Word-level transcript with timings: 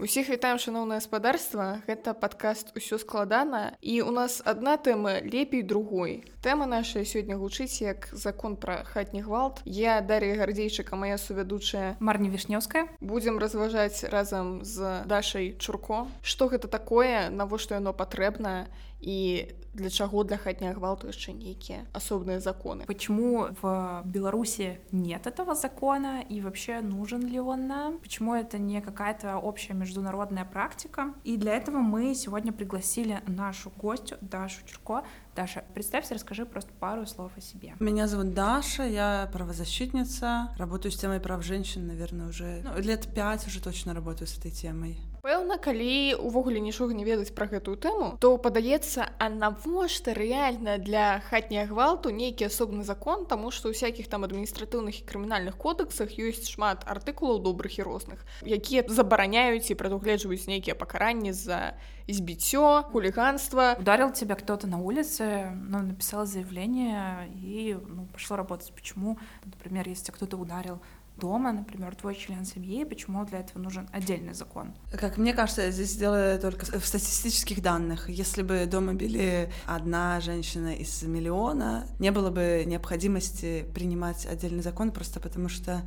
Усіх 0.00 0.28
вітаем 0.28 0.58
шаноўнае 0.60 0.98
гаспадарства 1.00 1.66
гэта 1.86 2.12
падкаст 2.12 2.76
усё 2.76 3.00
складана 3.00 3.62
і 3.80 4.02
у 4.04 4.12
нас 4.12 4.42
адна 4.44 4.76
тэма 4.76 5.20
лепей 5.24 5.62
другой 5.62 6.20
Тэма 6.41 6.65
наша 6.65 7.05
сёння 7.05 7.37
гучыць 7.37 7.81
як 7.81 8.09
закон 8.11 8.55
пра 8.57 8.83
хатні 8.83 9.21
гвалт. 9.21 9.61
Я 9.65 10.01
дар'я 10.01 10.35
гардзейчыка 10.35 10.95
моя 10.95 11.17
сувядучая 11.17 11.95
марня 11.99 12.29
вішнёўская. 12.29 12.89
будзем 12.99 13.37
разважаць 13.37 14.03
разам 14.03 14.65
з 14.65 15.03
дашай 15.05 15.55
чурко. 15.59 16.07
Што 16.21 16.49
гэта 16.49 16.67
такое 16.67 17.29
навошта 17.29 17.75
яно 17.75 17.93
патрэбна 17.93 18.67
і 19.01 19.45
для 19.73 19.89
чаго 19.89 20.23
для 20.23 20.37
хатняга 20.37 20.75
гвалту 20.75 21.07
яшчэ 21.07 21.31
нейкія 21.31 21.85
асобныя 21.93 22.39
законы? 22.39 22.85
Почему 22.85 23.47
в 23.61 24.01
беларуси 24.05 24.79
нет 24.91 25.27
этого 25.27 25.55
закона 25.55 26.21
и 26.27 26.41
вообще 26.41 26.81
нужен 26.81 27.25
ли 27.25 27.39
он 27.39 27.67
нам? 27.67 27.97
Почему 27.99 28.35
это 28.35 28.57
не 28.57 28.81
какая-то 28.81 29.37
общая 29.37 29.73
международная 29.73 30.45
практика? 30.45 31.13
И 31.23 31.37
для 31.37 31.55
этого 31.55 31.77
мы 31.77 32.15
сегодня 32.15 32.51
пригласили 32.51 33.21
нашу 33.27 33.71
гостью 33.77 34.17
дашу 34.21 34.65
чурко 34.65 35.03
Даша, 35.35 35.63
представься, 35.73 36.13
расскажи 36.13 36.45
просто 36.45 36.71
пару 36.79 37.05
слов 37.05 37.31
о 37.37 37.41
себе. 37.41 37.73
Меня 37.79 38.07
зовут 38.07 38.33
Даша, 38.33 38.83
я 38.83 39.29
правозащитница, 39.31 40.49
работаю 40.57 40.91
с 40.91 40.97
темой 40.97 41.21
прав 41.21 41.43
женщин, 41.43 41.87
наверное, 41.87 42.27
уже 42.27 42.61
ну, 42.63 42.77
лет 42.79 43.07
пять 43.13 43.47
уже 43.47 43.61
точно 43.61 43.93
работаю 43.93 44.27
с 44.27 44.37
этой 44.37 44.51
темой 44.51 44.99
Пэўна, 45.26 45.58
калі 45.58 46.14
увогуле 46.22 46.62
нічога 46.62 46.94
не 46.94 47.02
ведаць 47.02 47.34
пра 47.34 47.50
гэтую 47.50 47.74
тэму, 47.82 48.14
то 48.22 48.38
падаецца, 48.38 49.10
а 49.18 49.26
навошта 49.26 50.14
рэальна 50.14 50.78
для 50.78 51.18
хатняга 51.26 51.74
гвалту 51.74 52.14
нейкі 52.14 52.46
асобны 52.46 52.86
закон, 52.86 53.26
таму 53.26 53.50
што 53.50 53.66
ў 53.66 53.74
всякихх 53.74 54.06
там 54.06 54.22
адміністратыўных 54.22 55.02
і 55.02 55.06
крымінальных 55.10 55.58
кодексах 55.58 56.14
ёсць 56.14 56.46
шмат 56.46 56.86
артыкулаў 56.86 57.42
добрых 57.42 57.74
і 57.74 57.82
розных, 57.82 58.22
якія 58.46 58.86
забараняюць 58.86 59.66
і 59.66 59.74
прадугледжваюць 59.74 60.46
нейкія 60.46 60.78
пакаранні 60.78 61.34
за 61.34 61.74
избитё, 62.06 62.86
хулиганство. 62.92 63.74
Ударил 63.78 64.12
тебя 64.12 64.36
кто-то 64.36 64.66
на 64.66 64.78
улице, 64.78 65.50
ну, 65.58 65.82
написал 65.82 66.26
заявление 66.26 67.26
и 67.34 67.74
ну, 67.74 68.06
пошло 68.12 68.36
работать. 68.36 68.72
Почему, 68.72 69.18
например, 69.44 69.88
если 69.88 70.04
тебя 70.04 70.14
кто-то 70.14 70.36
ударил 70.36 70.78
Дома, 71.17 71.51
например, 71.51 71.95
твой 71.95 72.15
член 72.15 72.45
семьи, 72.45 72.83
почему 72.83 73.25
для 73.25 73.39
этого 73.39 73.61
нужен 73.61 73.87
отдельный 73.91 74.33
закон? 74.33 74.73
Как 74.91 75.17
мне 75.17 75.33
кажется, 75.33 75.69
здесь 75.71 75.95
дело 75.95 76.37
только 76.37 76.65
в 76.65 76.85
статистических 76.85 77.61
данных. 77.61 78.09
Если 78.09 78.41
бы 78.41 78.65
дома 78.65 78.93
били 78.93 79.51
одна 79.65 80.19
женщина 80.21 80.73
из 80.73 81.03
миллиона, 81.03 81.85
не 81.99 82.11
было 82.11 82.31
бы 82.31 82.63
необходимости 82.65 83.65
принимать 83.73 84.25
отдельный 84.25 84.63
закон 84.63 84.91
просто 84.91 85.19
потому 85.19 85.49
что 85.49 85.83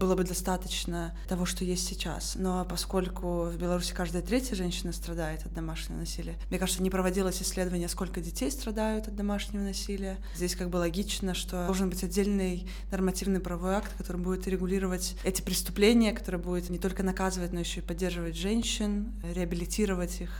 было 0.00 0.16
бы 0.16 0.24
достаточно 0.24 1.14
того, 1.28 1.44
что 1.44 1.62
есть 1.62 1.86
сейчас. 1.86 2.34
Но 2.34 2.64
поскольку 2.64 3.44
в 3.44 3.56
Беларуси 3.56 3.92
каждая 3.92 4.22
третья 4.22 4.56
женщина 4.56 4.92
страдает 4.92 5.44
от 5.44 5.52
домашнего 5.52 5.98
насилия, 5.98 6.36
мне 6.48 6.58
кажется, 6.58 6.82
не 6.82 6.90
проводилось 6.90 7.40
исследование, 7.42 7.88
сколько 7.88 8.20
детей 8.20 8.50
страдают 8.50 9.06
от 9.06 9.14
домашнего 9.14 9.62
насилия. 9.62 10.16
Здесь 10.34 10.56
как 10.56 10.70
бы 10.70 10.78
логично, 10.78 11.34
что 11.34 11.66
должен 11.66 11.90
быть 11.90 12.02
отдельный 12.02 12.66
нормативный 12.90 13.40
правовой 13.40 13.74
акт, 13.74 13.92
который 13.98 14.20
будет 14.20 14.48
регулировать 14.48 15.16
эти 15.22 15.42
преступления, 15.42 16.12
который 16.12 16.40
будет 16.40 16.70
не 16.70 16.78
только 16.78 17.02
наказывать, 17.02 17.52
но 17.52 17.60
еще 17.60 17.80
и 17.80 17.84
поддерживать 17.84 18.36
женщин, 18.36 19.12
реабилитировать 19.22 20.22
их 20.22 20.30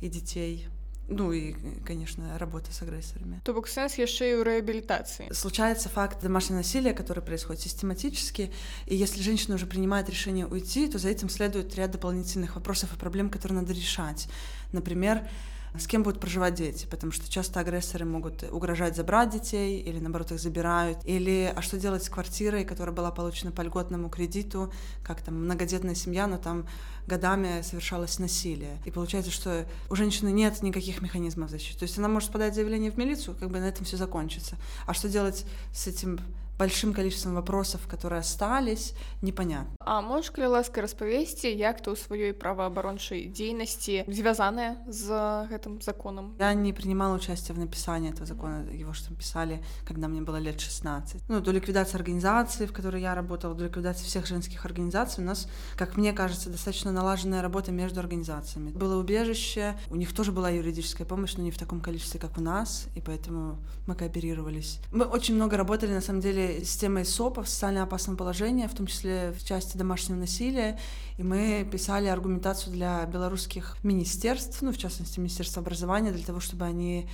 и 0.00 0.08
детей. 0.08 0.66
Ну 1.08 1.32
и, 1.32 1.54
конечно, 1.84 2.38
работа 2.38 2.72
с 2.72 2.80
агрессорами. 2.80 3.40
То 3.44 3.52
бок 3.52 3.68
сенс 3.68 3.98
яшчэ 4.00 4.32
і 4.32 4.34
ў 4.40 4.42
реабилитации. 4.42 5.28
Случается 5.32 5.88
факт 5.88 6.22
домашнего 6.22 6.58
насилия, 6.58 6.94
который 6.94 7.22
происходит 7.22 7.60
систематически, 7.60 8.50
и 8.86 8.96
если 8.96 9.20
женщина 9.20 9.56
уже 9.56 9.66
принимает 9.66 10.08
решение 10.08 10.46
уйти, 10.46 10.88
то 10.88 10.98
за 10.98 11.10
этим 11.10 11.28
следует 11.28 11.74
ряд 11.76 11.90
дополнительных 11.90 12.54
вопросов 12.54 12.94
и 12.94 12.98
проблем, 12.98 13.28
которые 13.28 13.60
надо 13.60 13.74
решать. 13.74 14.28
Например, 14.72 15.28
с 15.76 15.86
кем 15.88 16.04
будут 16.04 16.20
проживать 16.20 16.54
дети, 16.54 16.86
потому 16.86 17.10
что 17.10 17.30
часто 17.30 17.60
агрессоры 17.60 18.04
могут 18.04 18.44
угрожать 18.44 18.94
забрать 18.94 19.30
детей 19.30 19.80
или, 19.80 19.98
наоборот, 19.98 20.30
их 20.30 20.38
забирают. 20.38 20.98
Или 21.04 21.52
а 21.54 21.62
что 21.62 21.78
делать 21.78 22.04
с 22.04 22.08
квартирой, 22.08 22.64
которая 22.64 22.94
была 22.94 23.10
получена 23.10 23.50
по 23.50 23.62
льготному 23.62 24.08
кредиту, 24.08 24.72
как 25.02 25.20
там 25.20 25.44
многодетная 25.44 25.96
семья, 25.96 26.28
но 26.28 26.38
там 26.38 26.66
годами 27.06 27.62
совершалось 27.62 28.18
насилие. 28.18 28.78
И 28.84 28.92
получается, 28.92 29.32
что 29.32 29.66
у 29.90 29.96
женщины 29.96 30.30
нет 30.30 30.62
никаких 30.62 31.02
механизмов 31.02 31.50
защиты. 31.50 31.80
То 31.80 31.84
есть 31.84 31.98
она 31.98 32.08
может 32.08 32.30
подать 32.30 32.54
заявление 32.54 32.92
в 32.92 32.96
милицию, 32.96 33.36
как 33.38 33.50
бы 33.50 33.58
на 33.58 33.64
этом 33.64 33.84
все 33.84 33.96
закончится. 33.96 34.56
А 34.86 34.94
что 34.94 35.08
делать 35.08 35.44
с 35.72 35.88
этим 35.88 36.20
большим 36.59 36.93
количеством 36.93 37.35
вопросов, 37.35 37.87
которые 37.87 38.19
остались, 38.19 38.93
непонятно. 39.21 39.75
А 39.79 40.01
можешь, 40.01 40.29
калі 40.29 40.47
ласка 40.47 40.81
распавесці, 40.81 41.47
як 41.47 41.79
ты 41.81 41.89
ў 41.89 41.95
сваёй 41.95 42.33
праваабарончай 42.35 43.31
дзейнасці 43.31 44.03
звязаная 44.11 44.75
з 44.91 45.07
гэтым 45.47 45.79
законом? 45.81 46.35
Я 46.37 46.53
не 46.53 46.73
принимала 46.73 47.15
участие 47.15 47.55
в 47.55 47.59
написании 47.59 48.11
этого 48.11 48.25
закона, 48.25 48.67
его 48.73 48.91
что 48.91 49.15
писали, 49.15 49.63
когда 49.87 50.09
мне 50.09 50.21
было 50.21 50.35
лет 50.35 50.59
16. 50.59 51.21
Ну, 51.29 51.39
до 51.39 51.51
ликвидации 51.51 51.95
организации, 51.95 52.65
в 52.65 52.73
которой 52.73 53.01
я 53.01 53.15
работала, 53.15 53.55
до 53.55 53.63
ликвидации 53.63 54.03
всех 54.03 54.27
женских 54.27 54.65
организаций, 54.65 55.23
у 55.23 55.27
нас, 55.27 55.47
как 55.77 55.95
мне 55.95 56.11
кажется, 56.11 56.49
достаточно 56.49 56.91
налаженная 56.91 57.41
работа 57.41 57.71
между 57.71 58.01
организациями. 58.01 58.71
Было 58.71 58.99
убежище, 58.99 59.75
у 59.89 59.95
них 59.95 60.13
тоже 60.13 60.33
была 60.33 60.49
юридическая 60.49 61.07
помощь, 61.07 61.37
но 61.37 61.43
не 61.43 61.51
в 61.51 61.57
таком 61.57 61.79
количестве, 61.79 62.19
как 62.19 62.37
у 62.37 62.41
нас, 62.41 62.87
и 62.95 63.01
поэтому 63.01 63.59
мы 63.87 63.95
кооперировались. 63.95 64.79
Мы 64.91 65.05
очень 65.05 65.35
много 65.35 65.55
работали, 65.55 65.93
на 65.93 66.01
самом 66.01 66.19
деле, 66.19 66.42
с 66.43 66.77
темой 66.77 67.05
СОПа, 67.05 67.43
социально 67.43 67.83
опасного 67.83 68.17
положения, 68.17 68.67
в 68.67 68.73
том 68.75 68.87
числе 68.87 69.33
в 69.37 69.43
части 69.45 69.77
домашнего 69.77 70.17
насилия, 70.19 70.79
и 71.17 71.23
мы 71.23 71.67
писали 71.71 72.07
аргументацию 72.07 72.73
для 72.73 73.05
белорусских 73.05 73.77
министерств, 73.83 74.61
ну, 74.61 74.71
в 74.71 74.77
частности, 74.77 75.19
Министерства 75.19 75.61
образования, 75.61 76.11
для 76.11 76.25
того, 76.25 76.39
чтобы 76.39 76.65
они 76.65 77.07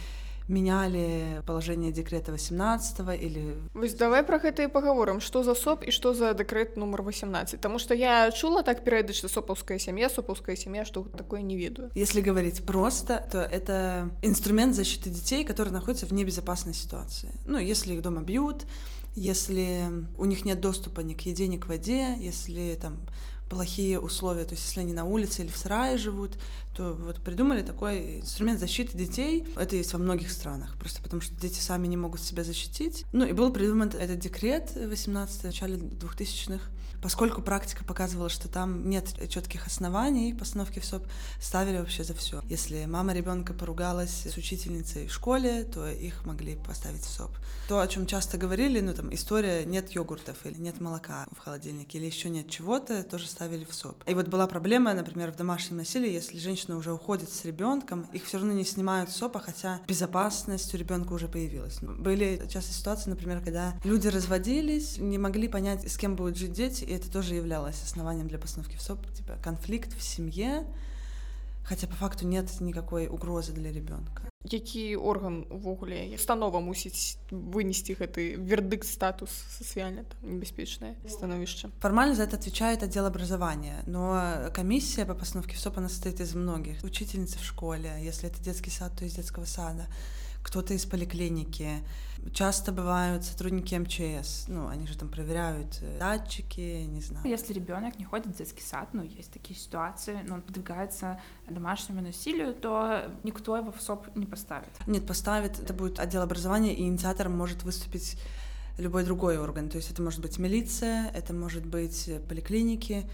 меняли 0.47 1.41
положение 1.45 1.91
декрета 1.91 2.31
18 2.31 2.99
или 3.21 3.55
Вось 3.73 3.93
давай 3.95 4.23
про 4.23 4.37
гэта 4.37 4.63
і 4.63 4.67
паговорам 4.67 5.19
что 5.19 5.43
за 5.43 5.55
соп 5.55 5.83
і 5.83 5.91
что 5.91 6.13
за 6.13 6.33
дэкрэт 6.33 6.77
нумар 6.77 7.01
18 7.01 7.57
потому 7.57 7.79
что 7.79 7.95
я 7.95 8.31
чула 8.31 8.61
так 8.61 8.83
перыядычна 8.83 9.29
сопаўская 9.29 9.79
сям'я 9.79 10.09
сопаўская 10.09 10.55
семья 10.55 10.85
что 10.85 11.03
такое 11.17 11.41
не 11.41 11.57
ведаю 11.57 11.89
если 11.95 12.21
говорить 12.21 12.63
просто 12.63 13.25
то 13.31 13.39
это 13.41 14.09
инструмент 14.21 14.75
защиты 14.75 15.09
детей 15.09 15.45
которые 15.45 15.73
находятся 15.73 16.05
в 16.05 16.13
небезопасной 16.13 16.73
ситуации 16.73 17.31
ну 17.47 17.57
если 17.57 17.93
их 17.93 18.01
дома 18.01 18.21
бьют 18.21 18.65
если 19.14 19.86
у 20.18 20.24
них 20.24 20.44
нет 20.44 20.60
доступа 20.60 21.00
ни 21.00 21.14
к 21.14 21.22
еде, 21.22 21.48
ни 21.48 21.56
к 21.56 21.66
воде, 21.66 22.16
если 22.18 22.78
там 22.80 22.98
плохие 23.50 23.98
условия, 23.98 24.44
то 24.44 24.52
есть 24.52 24.64
если 24.64 24.80
они 24.80 24.94
на 24.94 25.04
улице 25.04 25.42
или 25.42 25.50
в 25.50 25.56
сарае 25.56 25.98
живут, 25.98 26.38
то 26.74 26.94
вот 26.94 27.20
придумали 27.20 27.62
такой 27.62 28.20
инструмент 28.20 28.60
защиты 28.60 28.96
детей. 28.96 29.44
Это 29.56 29.76
есть 29.76 29.92
во 29.92 29.98
многих 29.98 30.30
странах, 30.30 30.76
просто 30.78 31.02
потому 31.02 31.20
что 31.20 31.34
дети 31.34 31.58
сами 31.58 31.88
не 31.88 31.96
могут 31.96 32.22
себя 32.22 32.44
защитить. 32.44 33.04
Ну 33.12 33.26
и 33.26 33.32
был 33.32 33.52
придуман 33.52 33.88
этот 33.88 34.20
декрет 34.20 34.70
18 34.74 35.40
в 35.40 35.44
начале 35.44 35.76
2000-х, 35.76 36.62
Поскольку 37.02 37.40
практика 37.40 37.82
показывала, 37.82 38.28
что 38.28 38.48
там 38.48 38.88
нет 38.88 39.06
четких 39.30 39.66
оснований 39.66 40.34
постановки 40.34 40.80
в 40.80 40.84
СОП, 40.84 41.06
ставили 41.40 41.78
вообще 41.78 42.04
за 42.04 42.14
все. 42.14 42.42
Если 42.44 42.84
мама 42.84 43.14
ребенка 43.14 43.54
поругалась 43.54 44.26
с 44.26 44.36
учительницей 44.36 45.06
в 45.06 45.12
школе, 45.12 45.64
то 45.64 45.88
их 45.88 46.26
могли 46.26 46.56
поставить 46.56 47.00
в 47.00 47.08
СОП. 47.08 47.30
То, 47.68 47.80
о 47.80 47.88
чем 47.88 48.06
часто 48.06 48.36
говорили, 48.36 48.80
ну 48.80 48.92
там 48.92 49.14
история 49.14 49.64
нет 49.64 49.90
йогуртов 49.92 50.44
или 50.44 50.60
нет 50.60 50.80
молока 50.80 51.26
в 51.34 51.38
холодильнике 51.38 51.98
или 51.98 52.06
еще 52.06 52.28
нет 52.28 52.50
чего-то, 52.50 53.02
тоже 53.02 53.28
ставили 53.40 53.64
в 53.64 53.72
СОП. 53.74 54.04
И 54.06 54.12
вот 54.12 54.28
была 54.28 54.46
проблема, 54.46 54.92
например, 54.92 55.32
в 55.32 55.36
домашнем 55.36 55.78
насилии, 55.78 56.12
если 56.12 56.38
женщина 56.38 56.76
уже 56.76 56.92
уходит 56.92 57.30
с 57.30 57.46
ребенком, 57.46 58.06
их 58.12 58.26
все 58.26 58.36
равно 58.36 58.52
не 58.52 58.64
снимают 58.64 59.08
с 59.08 59.16
СОПа, 59.16 59.38
хотя 59.38 59.80
безопасность 59.88 60.74
у 60.74 60.76
ребенка 60.76 61.14
уже 61.14 61.26
появилась. 61.26 61.78
Были 61.80 62.46
часто 62.50 62.74
ситуации, 62.74 63.08
например, 63.08 63.40
когда 63.42 63.80
люди 63.82 64.08
разводились, 64.08 64.98
не 64.98 65.16
могли 65.16 65.48
понять, 65.48 65.90
с 65.90 65.96
кем 65.96 66.16
будут 66.16 66.36
жить 66.36 66.52
дети, 66.52 66.84
и 66.84 66.92
это 66.92 67.10
тоже 67.10 67.34
являлось 67.34 67.82
основанием 67.82 68.28
для 68.28 68.38
постановки 68.38 68.76
в 68.76 68.82
СОП, 68.82 69.10
типа 69.14 69.38
конфликт 69.42 69.94
в 69.96 70.02
семье, 70.02 70.66
хотя 71.69 71.87
по 71.87 71.95
факту 71.95 72.27
нет 72.27 72.61
никакой 72.61 73.07
угрозы 73.07 73.51
для 73.53 73.71
ребенка. 73.71 74.23
Які 74.51 74.95
орган 74.95 75.45
увогуле 75.49 76.13
установа 76.15 76.59
мусіць 76.59 77.17
вынести 77.31 77.97
гэты 77.97 78.37
вердыкт 78.37 78.85
статус 78.85 79.31
сацыяльна 79.57 80.05
небяспечнае 80.21 80.93
становішча 81.09 81.69
формально 81.81 82.15
за 82.15 82.23
это 82.23 82.35
отвечает 82.35 82.83
отдел 82.83 83.07
образования 83.07 83.81
но 83.87 84.51
комиссия 84.53 85.05
по 85.05 85.15
постановке 85.15 85.55
в 85.55 85.59
СОП 85.59 85.79
она 85.79 85.89
состоит 85.89 86.19
из 86.19 86.35
многих 86.35 86.83
учительницы 86.83 87.39
в 87.39 87.43
школе 87.43 87.97
если 87.99 88.29
это 88.29 88.39
детский 88.43 88.69
сад 88.69 88.91
то 88.99 89.05
из 89.05 89.15
детского 89.15 89.45
сада 89.45 89.87
кто-то 90.45 90.75
из 90.75 90.85
поликлиники. 90.85 91.69
Часто 92.32 92.70
бывают 92.70 93.24
сотрудники 93.24 93.74
МЧС, 93.74 94.46
ну, 94.48 94.68
они 94.68 94.86
же 94.86 94.96
там 94.96 95.08
проверяют 95.08 95.78
э, 95.80 95.98
датчики, 95.98 96.84
не 96.84 97.00
знаю. 97.00 97.26
Если 97.26 97.52
ребенок 97.52 97.98
не 97.98 98.04
ходит 98.04 98.26
в 98.26 98.36
детский 98.36 98.62
сад, 98.62 98.88
ну, 98.92 99.02
есть 99.02 99.32
такие 99.32 99.58
ситуации, 99.58 100.20
но 100.26 100.34
он 100.34 100.42
подвигается 100.42 101.20
домашнему 101.48 102.02
насилию, 102.02 102.54
то 102.54 103.10
никто 103.24 103.56
его 103.56 103.72
в 103.72 103.80
СОП 103.80 104.14
не 104.14 104.26
поставит. 104.26 104.70
Нет, 104.86 105.06
поставит, 105.06 105.58
это 105.58 105.72
будет 105.72 105.98
отдел 105.98 106.22
образования, 106.22 106.74
и 106.74 106.82
инициатором 106.82 107.36
может 107.36 107.62
выступить 107.62 108.16
любой 108.78 109.04
другой 109.04 109.38
орган. 109.38 109.68
То 109.68 109.76
есть 109.76 109.90
это 109.90 110.02
может 110.02 110.20
быть 110.20 110.38
милиция, 110.38 111.10
это 111.14 111.32
может 111.32 111.66
быть 111.66 112.10
поликлиники, 112.28 113.08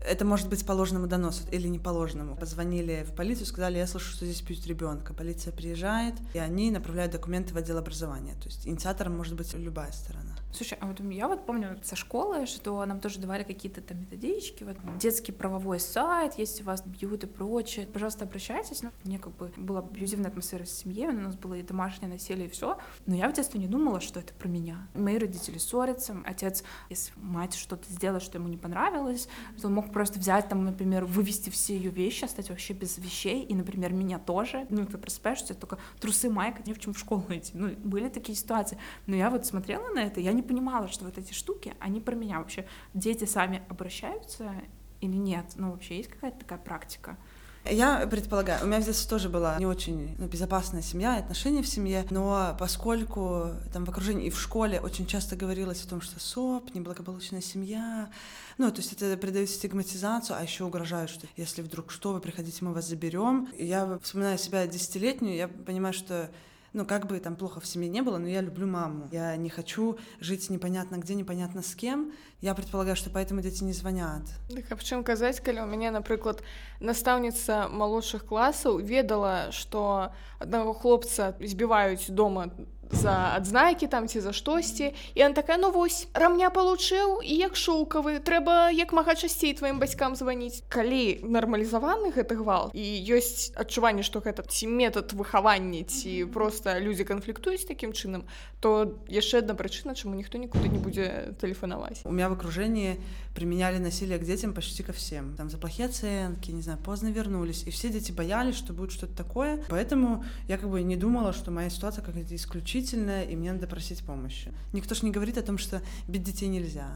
Это 0.00 0.24
может 0.24 0.48
быть 0.48 0.64
по 0.64 0.72
ложному 0.72 1.06
доносу 1.06 1.42
или 1.50 1.68
не 1.68 1.78
по 1.78 1.90
ложному. 1.90 2.36
Позвонили 2.36 3.04
в 3.04 3.14
полицию, 3.14 3.46
сказали, 3.46 3.78
я 3.78 3.86
слышу, 3.86 4.10
что 4.12 4.24
здесь 4.24 4.40
пьют 4.40 4.66
ребенка. 4.66 5.12
Полиция 5.12 5.52
приезжает, 5.52 6.14
и 6.34 6.38
они 6.38 6.70
направляют 6.70 7.12
документы 7.12 7.52
в 7.52 7.56
отдел 7.56 7.78
образования. 7.78 8.34
То 8.34 8.46
есть 8.46 8.66
инициатором 8.66 9.16
может 9.16 9.34
быть 9.34 9.52
любая 9.54 9.90
сторона. 9.92 10.36
Слушай, 10.52 10.78
а 10.80 10.86
вот 10.86 11.00
я 11.00 11.28
вот 11.28 11.44
помню 11.44 11.78
со 11.82 11.94
школы, 11.94 12.46
что 12.46 12.84
нам 12.86 13.00
тоже 13.00 13.18
давали 13.20 13.42
какие-то 13.42 13.80
там 13.82 14.00
методички, 14.00 14.64
вот 14.64 14.76
детский 14.98 15.30
правовой 15.30 15.78
сайт, 15.78 16.34
если 16.38 16.62
вас 16.62 16.82
бьют 16.84 17.24
и 17.24 17.26
прочее, 17.26 17.86
пожалуйста, 17.86 18.24
обращайтесь. 18.24 18.82
Ну, 18.82 18.90
мне 19.04 19.18
как 19.18 19.36
бы 19.36 19.52
была 19.56 19.80
абьюзивная 19.80 20.30
атмосфера 20.30 20.64
в 20.64 20.68
семье, 20.68 21.08
у 21.08 21.12
нас 21.12 21.36
было 21.36 21.54
и 21.54 21.62
домашнее 21.62 22.10
насилие, 22.10 22.46
и 22.46 22.50
все. 22.50 22.78
Но 23.06 23.14
я 23.14 23.28
в 23.28 23.34
детстве 23.34 23.60
не 23.60 23.66
думала, 23.66 24.00
что 24.00 24.20
это 24.20 24.32
про 24.34 24.48
меня. 24.48 24.88
Мои 24.94 25.18
родители 25.18 25.58
ссорятся, 25.58 26.16
отец, 26.24 26.62
если 26.88 27.12
мать 27.16 27.54
что-то 27.54 27.84
сделала, 27.92 28.20
что 28.20 28.38
ему 28.38 28.48
не 28.48 28.56
понравилось, 28.56 29.28
то 29.60 29.66
он 29.66 29.74
мог 29.74 29.87
просто 29.88 30.18
взять 30.18 30.48
там, 30.48 30.64
например, 30.64 31.04
вывести 31.04 31.50
все 31.50 31.76
ее 31.76 31.90
вещи, 31.90 32.24
остаться 32.24 32.52
вообще 32.52 32.74
без 32.74 32.98
вещей, 32.98 33.44
и, 33.44 33.54
например, 33.54 33.92
меня 33.92 34.18
тоже. 34.18 34.66
Ну, 34.70 34.86
ты 34.86 34.98
просыпаешься, 34.98 35.54
только 35.54 35.78
трусы, 36.00 36.30
майка, 36.30 36.62
не 36.66 36.72
в 36.72 36.78
чем 36.78 36.94
в 36.94 36.98
школу 36.98 37.24
идти. 37.28 37.52
Ну, 37.54 37.70
были 37.84 38.08
такие 38.08 38.36
ситуации. 38.36 38.78
Но 39.06 39.16
я 39.16 39.30
вот 39.30 39.46
смотрела 39.46 39.88
на 39.88 40.00
это, 40.00 40.20
я 40.20 40.32
не 40.32 40.42
понимала, 40.42 40.88
что 40.88 41.04
вот 41.04 41.18
эти 41.18 41.32
штуки, 41.32 41.74
они 41.80 42.00
про 42.00 42.14
меня 42.14 42.38
вообще. 42.38 42.66
Дети 42.94 43.24
сами 43.24 43.62
обращаются 43.68 44.52
или 45.00 45.16
нет? 45.16 45.46
Ну, 45.56 45.70
вообще 45.70 45.98
есть 45.98 46.10
какая-то 46.10 46.38
такая 46.38 46.58
практика? 46.58 47.16
Я 47.64 48.06
предполагаю, 48.06 48.64
у 48.64 48.66
меня 48.66 48.80
в 48.80 48.84
детстве 48.84 49.08
тоже 49.08 49.28
была 49.28 49.58
не 49.58 49.66
очень 49.66 50.14
ну, 50.18 50.26
безопасная 50.26 50.80
семья, 50.80 51.16
отношения 51.16 51.62
в 51.62 51.68
семье, 51.68 52.06
но 52.10 52.56
поскольку 52.58 53.50
там 53.72 53.84
в 53.84 53.90
окружении 53.90 54.26
и 54.26 54.30
в 54.30 54.40
школе 54.40 54.80
очень 54.80 55.06
часто 55.06 55.36
говорилось 55.36 55.84
о 55.84 55.88
том, 55.88 56.00
что 56.00 56.18
СОП, 56.18 56.74
неблагополучная 56.74 57.42
семья, 57.42 58.08
ну, 58.56 58.70
то 58.70 58.78
есть 58.78 58.92
это 58.92 59.16
придает 59.16 59.50
стигматизацию, 59.50 60.36
а 60.38 60.42
еще 60.42 60.64
угрожают, 60.64 61.10
что 61.10 61.26
если 61.36 61.62
вдруг 61.62 61.90
что, 61.90 62.12
вы 62.12 62.20
приходите, 62.20 62.64
мы 62.64 62.72
вас 62.72 62.88
заберем. 62.88 63.48
Я 63.58 63.98
вспоминаю 64.02 64.38
себя 64.38 64.66
десятилетнюю, 64.66 65.36
я 65.36 65.48
понимаю, 65.48 65.92
что 65.92 66.30
ну, 66.73 66.85
как 66.85 67.05
бы 67.05 67.19
там 67.19 67.35
плохо 67.35 67.59
в 67.59 67.65
семье 67.65 67.87
не 67.87 68.01
было, 68.01 68.17
но 68.17 68.27
я 68.27 68.41
люблю 68.41 68.67
маму. 68.67 69.07
Я 69.11 69.35
не 69.35 69.49
хочу 69.49 69.97
жить 70.19 70.49
непонятно 70.49 70.97
где, 70.97 71.13
непонятно 71.13 71.61
с 71.61 71.75
кем. 71.75 72.11
Я 72.41 72.55
предполагаю, 72.55 72.95
что 72.95 73.09
поэтому 73.09 73.41
дети 73.41 73.63
не 73.63 73.73
звонят. 73.73 74.23
Так, 74.49 74.65
а 74.71 74.75
в 74.75 74.83
чем 74.83 75.03
казаць, 75.03 75.39
калі 75.39 75.61
у 75.61 75.65
мяне, 75.65 75.91
напрыклад, 75.91 76.43
настаўніца 76.79 77.69
малодшых 77.69 78.25
класаў 78.25 78.81
ведала, 78.81 79.51
што 79.51 80.11
аднаго 80.39 80.73
хлопца 80.73 81.35
збіваюць 81.39 82.09
дома 82.09 82.49
за 82.90 83.36
адзнакі 83.36 83.86
там 83.86 84.08
ці 84.08 84.20
за 84.20 84.32
штосьці. 84.32 84.94
І 85.14 85.24
он 85.24 85.34
такая 85.34 85.58
ну 85.58 85.70
вось 85.70 86.08
рамня 86.14 86.50
получыў 86.50 87.20
і 87.22 87.34
як 87.36 87.56
шоўкавы 87.56 88.18
трэба 88.24 88.70
як 88.72 88.92
мага 88.92 89.14
часцей 89.14 89.52
тваім 89.52 89.78
бацькам 89.78 90.16
званіць 90.16 90.64
калі 90.68 91.20
нармалізаваны 91.22 92.10
гэты 92.16 92.38
гвал 92.40 92.70
і 92.72 92.84
ёсць 93.12 93.52
адчуванне 93.54 94.02
што 94.02 94.24
гэта 94.24 94.46
ці 94.46 94.66
метад 94.66 95.12
выхавання 95.12 95.84
ці 95.84 96.24
просто 96.32 96.80
людзі 96.80 97.04
канфліктуюць 97.04 97.68
такім 97.68 97.92
чынам 97.92 98.24
то 98.60 98.98
яшчэ 99.06 99.44
одна 99.44 99.54
прычына 99.54 99.94
чаму 99.94 100.16
ніхто 100.16 100.38
нікуды 100.38 100.68
не 100.68 100.78
будзе 100.78 101.36
тэлефанаваць. 101.38 102.02
У 102.04 102.12
меня 102.12 102.28
в 102.28 102.32
окружении 102.32 102.98
применяли 103.34 103.78
насилие 103.78 104.18
к 104.18 104.24
детям 104.24 104.54
почти 104.54 104.82
ко 104.82 104.92
всем. 104.92 105.36
Там 105.36 105.50
за 105.50 105.58
плохие 105.58 105.86
оценки 105.86 106.50
не 106.50 106.62
знаю 106.62 106.78
поздно 106.78 107.08
вернулись 107.08 107.62
и 107.66 107.70
все 107.70 107.88
дети 107.88 108.12
боялись 108.12 108.56
что 108.56 108.72
будет 108.72 108.92
что-то 108.92 109.14
такое. 109.14 109.62
Поэтому 109.68 110.24
я 110.48 110.58
как 110.58 110.70
бы 110.70 110.82
не 110.82 110.96
думала 110.96 111.32
что 111.32 111.50
моя 111.50 111.70
ситуация 111.70 112.02
как-то 112.02 112.34
исключительно 112.34 112.77
мучительное, 112.78 113.24
и 113.24 113.34
мне 113.34 113.52
надо 113.52 113.66
просить 113.66 114.04
помощи. 114.04 114.52
Никто 114.72 114.94
же 114.94 115.04
не 115.04 115.10
говорит 115.10 115.36
о 115.36 115.42
том, 115.42 115.58
что 115.58 115.82
бить 116.06 116.22
детей 116.22 116.48
нельзя. 116.48 116.88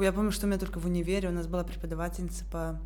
Я 0.00 0.12
помню, 0.12 0.32
что 0.32 0.46
у 0.46 0.48
меня 0.48 0.58
только 0.58 0.78
в 0.78 0.86
универе 0.86 1.28
у 1.28 1.32
нас 1.32 1.46
была 1.46 1.62
преподавательница 1.62 2.44
по 2.50 2.80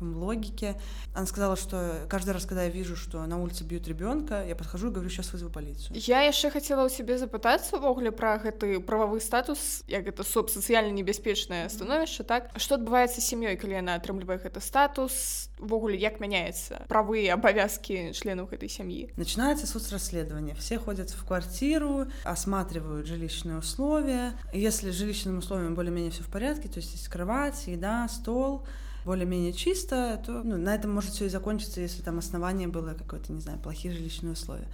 логике. 0.00 0.76
Она 1.14 1.26
сказала, 1.26 1.56
что 1.56 2.06
каждый 2.08 2.30
раз, 2.30 2.46
когда 2.46 2.64
я 2.64 2.70
вижу, 2.70 2.96
что 2.96 3.24
на 3.26 3.40
улице 3.40 3.64
бьют 3.64 3.88
ребенка, 3.88 4.44
я 4.46 4.54
подхожу 4.54 4.88
и 4.88 4.90
говорю, 4.90 5.10
сейчас 5.10 5.32
вызову 5.32 5.50
полицию. 5.50 5.96
Я 5.96 6.22
еще 6.22 6.50
хотела 6.50 6.84
у 6.84 6.88
себе 6.88 7.18
запытаться 7.18 7.76
увогуле 7.76 8.12
про 8.12 8.38
гэты 8.38 8.80
правовы 8.80 9.20
статус, 9.20 9.82
як 9.88 10.06
это 10.06 10.22
соб 10.22 10.50
сацыяльна 10.50 10.92
небяспечнае 10.92 11.68
становішча, 11.68 12.24
так? 12.24 12.50
Што 12.56 12.76
адбываецца 12.76 13.20
сям'ёй, 13.20 13.56
калі 13.56 13.80
яна 13.80 13.98
атрымлівае 13.98 14.38
гэты 14.38 14.60
статус, 14.60 15.48
увогуле 15.58 15.96
як 15.98 16.20
мяняецца 16.20 16.86
правы 16.88 17.24
и 17.24 17.28
обовязки 17.28 18.12
членов 18.12 18.52
этой 18.52 18.68
семьи? 18.68 19.10
Начинается 19.16 19.66
соцрасследование. 19.66 20.54
Все 20.54 20.78
ходят 20.78 21.10
в 21.10 21.24
квартиру, 21.26 22.06
осматривают 22.24 23.06
жилищные 23.06 23.58
условия. 23.58 24.32
Если 24.52 24.90
с 24.90 24.94
жилищными 24.94 25.38
условиями 25.38 25.74
более-менее 25.74 26.10
все 26.10 26.22
в 26.22 26.30
порядке, 26.30 26.68
то 26.68 26.78
есть 26.78 26.92
есть 26.92 27.08
кровать, 27.08 27.66
еда, 27.66 28.08
стол, 28.08 28.66
более-менее 29.08 29.54
чисто, 29.54 30.22
то 30.24 30.42
ну, 30.44 30.58
на 30.58 30.74
этом 30.74 30.92
может 30.92 31.12
все 31.12 31.24
и 31.24 31.30
закончиться, 31.30 31.80
если 31.80 32.02
там 32.02 32.18
основание 32.18 32.68
было 32.68 32.92
какое-то, 32.92 33.32
не 33.32 33.40
знаю, 33.40 33.58
плохие 33.58 33.94
жилищные 33.94 34.34
условия. 34.34 34.68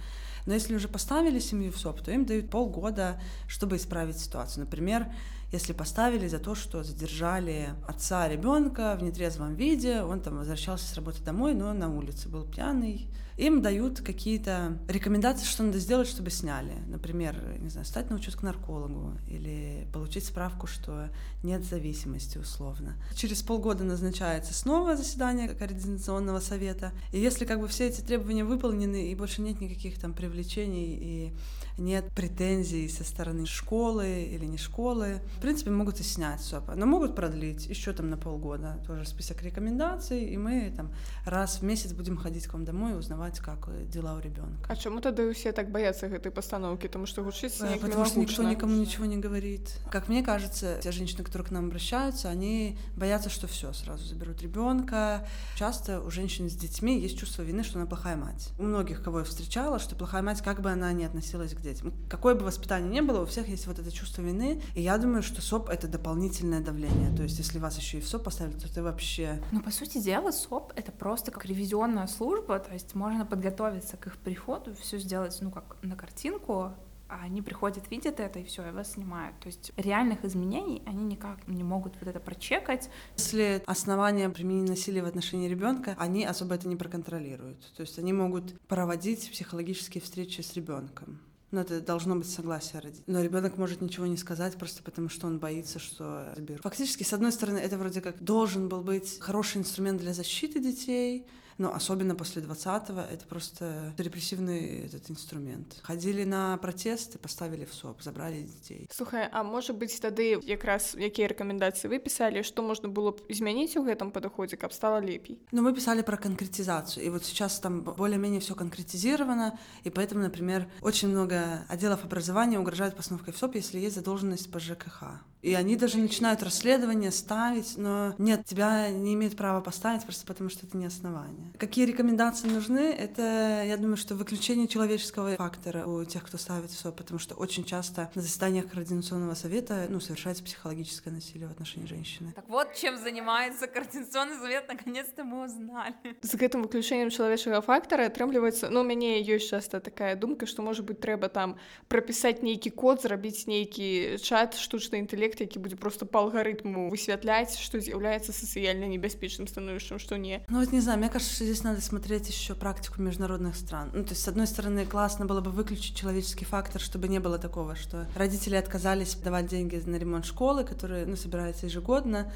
Но 0.45 0.53
если 0.53 0.75
уже 0.75 0.89
поставили 0.89 1.39
семью 1.39 1.71
в 1.71 1.77
СОП, 1.77 2.01
то 2.01 2.11
им 2.11 2.25
дают 2.25 2.49
полгода, 2.49 3.17
чтобы 3.47 3.77
исправить 3.77 4.19
ситуацию. 4.19 4.65
Например, 4.65 5.07
если 5.53 5.71
поставили 5.71 6.27
за 6.27 6.39
то, 6.39 6.53
что 6.53 6.83
задержали 6.83 7.69
отца 7.87 8.27
ребенка 8.27 8.97
в 8.99 9.03
нетрезвом 9.03 9.55
виде, 9.55 10.01
он 10.01 10.19
там 10.19 10.37
возвращался 10.37 10.85
с 10.85 10.95
работы 10.95 11.23
домой, 11.23 11.53
но 11.53 11.71
на 11.73 11.89
улице 11.89 12.27
был 12.27 12.43
пьяный, 12.43 13.07
им 13.37 13.61
дают 13.61 14.01
какие-то 14.01 14.77
рекомендации, 14.87 15.45
что 15.45 15.63
надо 15.63 15.79
сделать, 15.79 16.07
чтобы 16.07 16.29
сняли. 16.29 16.73
Например, 16.87 17.35
не 17.59 17.69
знаю, 17.69 17.85
стать 17.85 18.09
на 18.09 18.15
учет 18.15 18.35
к 18.35 18.43
наркологу 18.43 19.13
или 19.27 19.87
получить 19.91 20.25
справку, 20.25 20.67
что 20.67 21.09
нет 21.43 21.63
зависимости 21.63 22.37
условно. 22.37 22.95
Через 23.15 23.41
полгода 23.41 23.83
назначается 23.83 24.53
снова 24.53 24.95
заседание 24.95 25.49
координационного 25.49 26.39
совета. 26.39 26.91
И 27.11 27.19
если 27.19 27.45
как 27.45 27.59
бы 27.59 27.67
все 27.67 27.87
эти 27.87 28.01
требования 28.01 28.45
выполнены 28.45 29.11
и 29.11 29.15
больше 29.15 29.41
нет 29.41 29.59
никаких 29.59 29.99
там 29.99 30.13
привлечений 30.13 30.97
и 30.99 31.33
нет 31.77 32.05
претензий 32.15 32.87
со 32.87 33.03
стороны 33.03 33.45
школы 33.45 34.23
или 34.23 34.45
не 34.45 34.57
школы, 34.57 35.21
в 35.37 35.41
принципе, 35.41 35.71
могут 35.71 35.99
и 35.99 36.03
снять 36.03 36.41
СОПа, 36.41 36.75
но 36.75 36.85
могут 36.85 37.15
продлить 37.15 37.67
еще 37.67 37.91
там 37.91 38.09
на 38.09 38.17
полгода. 38.17 38.79
Тоже 38.87 39.05
список 39.05 39.43
рекомендаций, 39.43 40.23
и 40.25 40.37
мы 40.37 40.73
там 40.75 40.93
раз 41.25 41.57
в 41.57 41.63
месяц 41.63 41.91
будем 41.91 42.17
ходить 42.17 42.47
к 42.47 42.53
вам 42.53 42.63
домой 42.63 42.93
и 42.93 42.95
узнавать, 42.95 43.24
как 43.39 43.67
дела 43.89 44.15
у 44.15 44.19
ребенка. 44.19 44.65
А 44.67 44.75
чему 44.75 45.01
тогда 45.01 45.31
все 45.33 45.51
так 45.51 45.71
боятся 45.71 46.07
этой 46.07 46.31
постановки? 46.31 46.87
Потому 46.87 47.05
что 47.05 47.21
учиться 47.23 47.67
э, 47.67 47.79
Потому 47.79 48.05
что 48.05 48.19
никто 48.19 48.43
никому 48.43 48.75
ничего 48.75 49.05
не 49.05 49.17
говорит. 49.17 49.79
Как 49.91 50.07
мне 50.07 50.23
кажется, 50.23 50.79
те 50.81 50.91
женщины, 50.91 51.23
которые 51.23 51.47
к 51.47 51.51
нам 51.51 51.65
обращаются, 51.65 52.29
они 52.29 52.77
боятся, 52.95 53.29
что 53.29 53.47
все 53.47 53.73
сразу 53.73 54.05
заберут 54.05 54.41
ребенка. 54.41 55.27
Часто 55.55 56.01
у 56.01 56.11
женщин 56.11 56.49
с 56.49 56.53
детьми 56.53 56.99
есть 56.99 57.17
чувство 57.17 57.41
вины, 57.41 57.63
что 57.63 57.79
она 57.79 57.87
плохая 57.87 58.15
мать. 58.15 58.49
У 58.59 58.63
многих, 58.63 59.03
кого 59.03 59.19
я 59.19 59.25
встречала, 59.25 59.79
что 59.79 59.95
плохая 59.95 60.21
мать, 60.21 60.41
как 60.41 60.61
бы 60.61 60.71
она 60.71 60.91
ни 60.93 61.03
относилась 61.03 61.53
к 61.53 61.61
детям. 61.61 61.93
Какое 62.09 62.35
бы 62.35 62.45
воспитание 62.45 62.89
ни 62.89 63.05
было, 63.05 63.21
у 63.21 63.25
всех 63.25 63.47
есть 63.47 63.67
вот 63.67 63.79
это 63.79 63.91
чувство 63.91 64.21
вины. 64.21 64.61
И 64.75 64.81
я 64.81 64.97
думаю, 64.97 65.23
что 65.23 65.41
СОП— 65.41 65.69
это 65.71 65.87
дополнительное 65.87 66.61
давление. 66.61 67.15
То 67.15 67.23
есть 67.23 67.37
если 67.37 67.59
вас 67.59 67.77
еще 67.77 67.99
и 67.99 68.01
в 68.01 68.07
СОП 68.07 68.23
поставили, 68.25 68.57
то 68.57 68.73
ты 68.73 68.83
вообще... 68.83 69.41
Ну, 69.51 69.61
по 69.61 69.71
сути 69.71 69.99
дела, 69.99 70.31
СОП— 70.31 70.73
это 70.75 70.91
просто 70.91 71.31
как 71.31 71.45
ревизионная 71.45 72.07
служба, 72.07 72.59
то 72.59 72.73
есть 72.73 72.95
можно 72.95 73.14
подготовиться 73.23 73.95
к 73.95 74.07
их 74.07 74.17
приходу, 74.17 74.73
все 74.75 74.97
сделать, 74.97 75.37
ну, 75.39 75.51
как 75.51 75.77
на 75.81 75.95
картинку, 75.95 76.73
а 77.07 77.21
они 77.21 77.41
приходят, 77.41 77.89
видят 77.91 78.19
это, 78.19 78.39
и 78.39 78.43
все, 78.43 78.71
вас 78.71 78.93
снимают. 78.93 79.39
То 79.39 79.47
есть 79.47 79.71
реальных 79.77 80.25
изменений 80.25 80.81
они 80.85 81.03
никак 81.03 81.47
не 81.47 81.63
могут 81.63 81.93
вот 81.99 82.09
это 82.09 82.19
прочекать. 82.19 82.89
Если 83.17 83.63
основания 83.67 84.29
применения 84.29 84.69
насилия 84.69 85.03
в 85.03 85.07
отношении 85.07 85.47
ребенка, 85.47 85.95
они 85.99 86.25
особо 86.25 86.55
это 86.55 86.67
не 86.67 86.75
проконтролируют. 86.75 87.73
То 87.75 87.81
есть 87.81 87.99
они 87.99 88.11
могут 88.11 88.59
проводить 88.61 89.29
психологические 89.31 90.01
встречи 90.01 90.41
с 90.41 90.53
ребенком. 90.53 91.19
Но 91.55 91.61
это 91.61 91.79
должно 91.79 92.17
быть 92.17 92.29
согласие 92.29 92.81
родителей. 92.81 93.05
Но 93.07 93.21
ребенок 93.21 93.57
может 93.57 93.79
ничего 93.79 94.05
не 94.07 94.17
сказать 94.17 94.57
просто 94.57 94.83
потому, 94.83 95.07
что 95.07 95.27
он 95.27 95.39
боится, 95.39 95.79
что 95.79 96.33
заберут. 96.35 96.63
Фактически, 96.63 97.03
с 97.03 97.13
одной 97.13 97.31
стороны, 97.31 97.59
это 97.59 97.77
вроде 97.77 98.01
как 98.01 98.21
должен 98.21 98.67
был 98.67 98.81
быть 98.81 99.17
хороший 99.21 99.59
инструмент 99.59 100.01
для 100.01 100.13
защиты 100.13 100.59
детей, 100.59 101.25
но 101.57 101.73
особенно 101.73 102.15
после 102.15 102.41
20-го 102.41 102.99
это 102.99 103.25
просто 103.25 103.93
репрессивный 103.97 104.85
этот 104.87 105.09
инструмент. 105.09 105.79
Ходили 105.83 106.23
на 106.25 106.57
протесты, 106.57 107.17
поставили 107.17 107.65
в 107.65 107.73
СОП, 107.73 108.01
забрали 108.01 108.41
детей. 108.41 108.89
Слухай, 108.91 109.29
а 109.31 109.43
может 109.43 109.77
быть 109.77 109.97
тады 110.01 110.39
якраз 110.43 110.95
якія 110.99 111.27
рекомендации 111.27 111.87
вы 111.87 111.99
писали, 111.99 112.41
что 112.41 112.61
можно 112.61 112.89
было 112.89 113.11
б 113.11 113.19
изменить 113.29 113.75
в 113.75 113.87
этом 113.87 114.11
подходе, 114.11 114.57
как 114.57 114.73
стало 114.73 114.99
лепей? 114.99 115.39
Ну, 115.51 115.61
мы 115.61 115.73
писали 115.73 116.01
про 116.01 116.17
конкретизацию, 116.17 117.05
и 117.05 117.09
вот 117.09 117.23
сейчас 117.23 117.59
там 117.59 117.81
более-менее 117.81 118.41
все 118.41 118.53
конкретизировано, 118.55 119.57
и 119.85 119.89
поэтому, 119.89 120.21
например, 120.21 120.67
очень 120.81 121.07
много 121.07 121.44
отделов 121.67 122.03
образования 122.03 122.59
угрожают 122.59 122.95
постановкой 122.95 123.33
в 123.33 123.37
СОП, 123.37 123.55
если 123.55 123.79
есть 123.79 123.95
задолженность 123.95 124.51
по 124.51 124.59
ЖКХ. 124.59 125.03
И 125.41 125.53
они 125.53 125.75
даже 125.75 125.99
начинают 125.99 126.41
расследование 126.41 127.11
ставить, 127.11 127.77
но 127.77 128.15
нет, 128.17 128.45
тебя 128.45 128.89
не 128.89 129.13
имеют 129.13 129.37
права 129.37 129.61
поставить 129.61 130.03
просто 130.03 130.25
потому, 130.25 130.49
что 130.49 130.65
это 130.65 130.75
не 130.75 130.87
основание. 130.87 131.53
Какие 131.59 131.85
рекомендации 131.85 132.47
нужны? 132.47 132.79
Это, 132.79 133.63
я 133.63 133.77
думаю, 133.77 133.97
что 133.97 134.15
выключение 134.15 134.67
человеческого 134.67 135.35
фактора 135.35 135.85
у 135.85 136.03
тех, 136.03 136.23
кто 136.23 136.39
ставит 136.39 136.71
все, 136.71 136.91
потому 136.91 137.19
что 137.19 137.35
очень 137.35 137.63
часто 137.63 138.09
на 138.15 138.23
заседаниях 138.23 138.71
Координационного 138.71 139.35
совета 139.35 139.85
ну, 139.87 139.99
совершается 139.99 140.43
психологическое 140.43 141.11
насилие 141.11 141.47
в 141.47 141.51
отношении 141.51 141.85
женщины. 141.85 142.33
Так 142.33 142.49
вот, 142.49 142.73
чем 142.73 142.97
занимается 142.97 143.67
Координационный 143.67 144.39
совет, 144.39 144.67
наконец-то 144.67 145.23
мы 145.23 145.45
узнали. 145.45 145.93
З 146.23 146.35
гэтым 146.35 146.63
выключэннем 146.63 147.11
чалавечага 147.11 147.61
фактара 147.61 148.07
атрымліваецца 148.09 148.69
ну 148.69 148.81
у 148.81 148.83
мяне 148.83 149.21
ёсць 149.21 149.49
часта 149.49 149.79
такая 149.79 150.15
думка 150.15 150.45
што 150.45 150.61
можа 150.61 150.81
быть 150.81 150.99
трэба 150.99 151.29
там 151.34 151.56
прапісаць 151.88 152.42
нейкі 152.42 152.70
код 152.70 153.02
зрабіць 153.02 153.46
нейкі 153.46 154.18
чат 154.22 154.54
штучны 154.54 155.00
інтэлект 155.00 155.40
які 155.40 155.58
будзе 155.58 155.76
просто 155.76 156.06
па 156.06 156.20
алгарытму 156.20 156.90
высвятляць 156.90 157.58
што 157.58 157.80
з'яўляецца 157.80 158.32
сацыяльна 158.32 158.86
небяспечным 158.86 159.48
становішчам 159.48 159.98
што 159.98 160.16
не 160.16 160.44
Ну 160.48 160.60
вот 160.60 160.72
не 160.72 160.80
знаю, 160.80 160.98
мне 160.98 161.08
кажется, 161.08 161.34
что 161.34 161.44
здесь 161.44 161.62
надо 161.64 161.80
смотреть 161.80 162.28
еще 162.28 162.54
практику 162.54 163.02
международных 163.02 163.56
стран. 163.56 163.90
Ну 163.94 164.04
то 164.04 164.10
есть 164.10 164.22
с 164.22 164.28
одной 164.28 164.46
стороны 164.46 164.86
классно 164.86 165.26
было 165.26 165.40
бы 165.40 165.50
выключить 165.50 165.96
человеческий 165.96 166.44
фактор, 166.44 166.80
чтобы 166.80 167.08
не 167.08 167.20
было 167.20 167.38
такого, 167.38 167.76
что 167.76 168.06
родители 168.16 168.56
отказались 168.56 169.14
давать 169.14 169.46
деньги 169.46 169.76
на 169.86 169.96
ремонт 169.96 170.26
школы, 170.26 170.64
которые 170.64 171.06
ну, 171.06 171.16
собираются 171.16 171.66
ежегодно, 171.66 172.32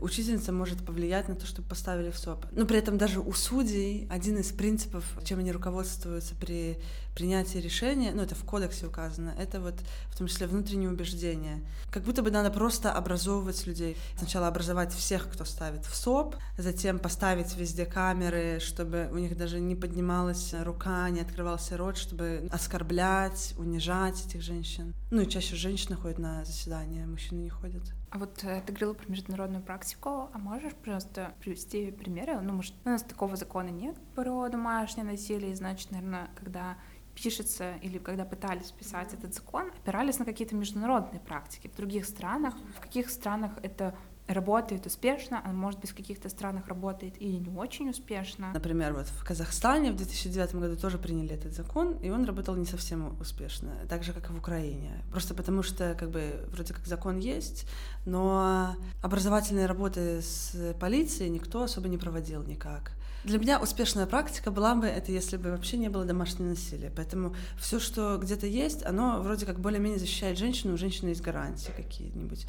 учительница 0.00 0.52
может 0.52 0.84
повлиять 0.84 1.28
на 1.28 1.34
то, 1.34 1.46
чтобы 1.46 1.68
поставили 1.68 2.10
в 2.10 2.18
СОП. 2.18 2.46
Но 2.52 2.66
при 2.66 2.78
этом 2.78 2.98
даже 2.98 3.20
у 3.20 3.32
судей 3.32 4.06
один 4.10 4.38
из 4.38 4.52
принципов, 4.52 5.04
чем 5.24 5.38
они 5.38 5.52
руководствуются 5.52 6.34
при 6.34 6.78
принятии 7.14 7.58
решения, 7.58 8.12
ну 8.12 8.22
это 8.22 8.34
в 8.34 8.44
кодексе 8.44 8.86
указано, 8.86 9.34
это 9.38 9.60
вот 9.60 9.74
в 10.08 10.18
том 10.18 10.26
числе 10.26 10.46
внутреннее 10.46 10.90
убеждение. 10.90 11.62
Как 11.90 12.02
будто 12.02 12.22
бы 12.22 12.30
надо 12.30 12.50
просто 12.50 12.92
образовывать 12.92 13.66
людей. 13.66 13.96
Сначала 14.18 14.48
образовать 14.48 14.92
всех, 14.92 15.28
кто 15.30 15.44
ставит 15.44 15.84
в 15.86 15.94
СОП, 15.94 16.36
затем 16.58 16.98
поставить 16.98 17.56
везде 17.56 17.86
камеры, 17.86 18.58
чтобы 18.60 19.08
у 19.12 19.18
них 19.18 19.36
даже 19.36 19.60
не 19.60 19.76
поднималась 19.76 20.54
рука, 20.62 21.08
не 21.10 21.20
открывался 21.20 21.76
рот, 21.76 21.96
чтобы 21.96 22.48
оскорблять, 22.50 23.54
унижать 23.58 24.26
этих 24.26 24.42
женщин. 24.42 24.94
Ну 25.10 25.22
и 25.22 25.28
чаще 25.28 25.56
женщины 25.56 25.96
ходят 25.96 26.18
на 26.18 26.44
заседания, 26.44 27.06
мужчины 27.06 27.40
не 27.40 27.50
ходят. 27.50 27.82
А 28.14 28.18
вот 28.18 28.44
э, 28.44 28.62
ты 28.64 28.72
говорила 28.72 28.94
про 28.94 29.10
международную 29.10 29.60
практику, 29.60 30.30
а 30.32 30.38
можешь 30.38 30.72
просто 30.74 31.34
привести 31.40 31.90
примеры? 31.90 32.40
Ну, 32.40 32.52
может, 32.52 32.72
у 32.84 32.88
нас 32.88 33.02
такого 33.02 33.34
закона 33.34 33.70
нет 33.70 33.96
про 34.14 34.48
домашнее 34.48 35.04
насилие, 35.04 35.50
и 35.50 35.54
значит, 35.56 35.90
наверное, 35.90 36.30
когда 36.36 36.78
пишется 37.16 37.74
или 37.82 37.98
когда 37.98 38.24
пытались 38.24 38.70
писать 38.70 39.12
этот 39.14 39.34
закон, 39.34 39.72
опирались 39.82 40.20
на 40.20 40.24
какие-то 40.24 40.54
международные 40.54 41.18
практики 41.18 41.66
в 41.66 41.74
других 41.74 42.06
странах. 42.06 42.54
В 42.76 42.80
каких 42.80 43.10
странах 43.10 43.50
это 43.64 43.96
работает 44.26 44.86
успешно, 44.86 45.42
а 45.44 45.52
может 45.52 45.80
быть 45.80 45.90
в 45.90 45.94
каких-то 45.94 46.28
странах 46.28 46.68
работает 46.68 47.20
и 47.20 47.36
не 47.36 47.50
очень 47.56 47.90
успешно. 47.90 48.52
Например, 48.54 48.94
вот 48.94 49.06
в 49.06 49.24
Казахстане 49.24 49.92
в 49.92 49.96
2009 49.96 50.54
году 50.54 50.76
тоже 50.76 50.98
приняли 50.98 51.34
этот 51.34 51.52
закон, 51.52 51.96
и 51.98 52.10
он 52.10 52.24
работал 52.24 52.56
не 52.56 52.66
совсем 52.66 53.16
успешно, 53.20 53.72
так 53.88 54.02
же, 54.02 54.12
как 54.12 54.30
и 54.30 54.32
в 54.32 54.38
Украине. 54.38 55.02
Просто 55.10 55.34
потому 55.34 55.62
что, 55.62 55.94
как 55.94 56.10
бы, 56.10 56.46
вроде 56.50 56.72
как 56.72 56.86
закон 56.86 57.18
есть, 57.18 57.66
но 58.06 58.76
образовательные 59.02 59.66
работы 59.66 60.22
с 60.22 60.74
полицией 60.80 61.30
никто 61.30 61.62
особо 61.62 61.88
не 61.88 61.98
проводил 61.98 62.42
никак. 62.44 62.92
Для 63.24 63.38
меня 63.38 63.58
успешная 63.58 64.04
практика 64.04 64.50
была 64.50 64.74
бы 64.74 64.86
это, 64.86 65.10
если 65.10 65.38
бы 65.38 65.50
вообще 65.50 65.78
не 65.78 65.88
было 65.88 66.04
домашнего 66.04 66.48
насилия. 66.48 66.92
Поэтому 66.94 67.34
все, 67.58 67.80
что 67.80 68.18
где-то 68.18 68.46
есть, 68.46 68.84
оно 68.84 69.22
вроде 69.22 69.46
как 69.46 69.60
более-менее 69.60 69.98
защищает 69.98 70.36
женщину, 70.36 70.74
у 70.74 70.76
женщины 70.76 71.08
есть 71.08 71.22
гарантии 71.22 71.72
какие-нибудь 71.74 72.46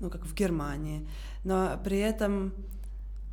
ну, 0.00 0.10
как 0.10 0.24
в 0.26 0.34
Германии. 0.34 1.06
Но 1.44 1.80
при 1.84 1.98
этом 1.98 2.52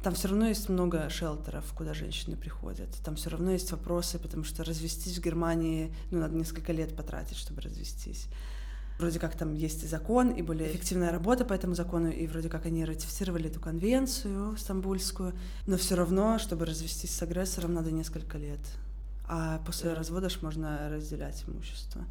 там 0.03 0.15
все 0.15 0.27
равно 0.27 0.47
есть 0.47 0.67
много 0.67 1.09
шелтеров, 1.09 1.71
куда 1.73 1.93
женщины 1.93 2.35
приходят. 2.35 2.89
Там 3.05 3.15
все 3.15 3.29
равно 3.29 3.51
есть 3.51 3.71
вопросы, 3.71 4.19
потому 4.19 4.43
что 4.43 4.63
развестись 4.63 5.17
в 5.17 5.21
Германии, 5.21 5.93
ну, 6.11 6.19
надо 6.19 6.35
несколько 6.35 6.73
лет 6.73 6.95
потратить, 6.95 7.37
чтобы 7.37 7.61
развестись. 7.61 8.27
Вроде 8.99 9.19
как 9.19 9.35
там 9.35 9.53
есть 9.53 9.83
и 9.83 9.87
закон, 9.87 10.29
и 10.29 10.41
более 10.41 10.69
эффективная 10.69 11.11
работа 11.11 11.45
по 11.45 11.53
этому 11.53 11.73
закону, 11.73 12.09
и 12.09 12.27
вроде 12.27 12.49
как 12.49 12.65
они 12.65 12.85
ратифицировали 12.85 13.49
эту 13.49 13.59
конвенцию 13.59 14.55
стамбульскую, 14.57 15.33
но 15.67 15.77
все 15.77 15.95
равно, 15.95 16.37
чтобы 16.37 16.65
развестись 16.65 17.11
с 17.11 17.21
агрессором, 17.21 17.73
надо 17.73 17.91
несколько 17.91 18.37
лет. 18.37 18.59
А 19.25 19.59
после 19.65 19.93
развода 19.93 20.29
ж 20.29 20.41
можно 20.41 20.89
разделять 20.89 21.43
имущество 21.47 22.03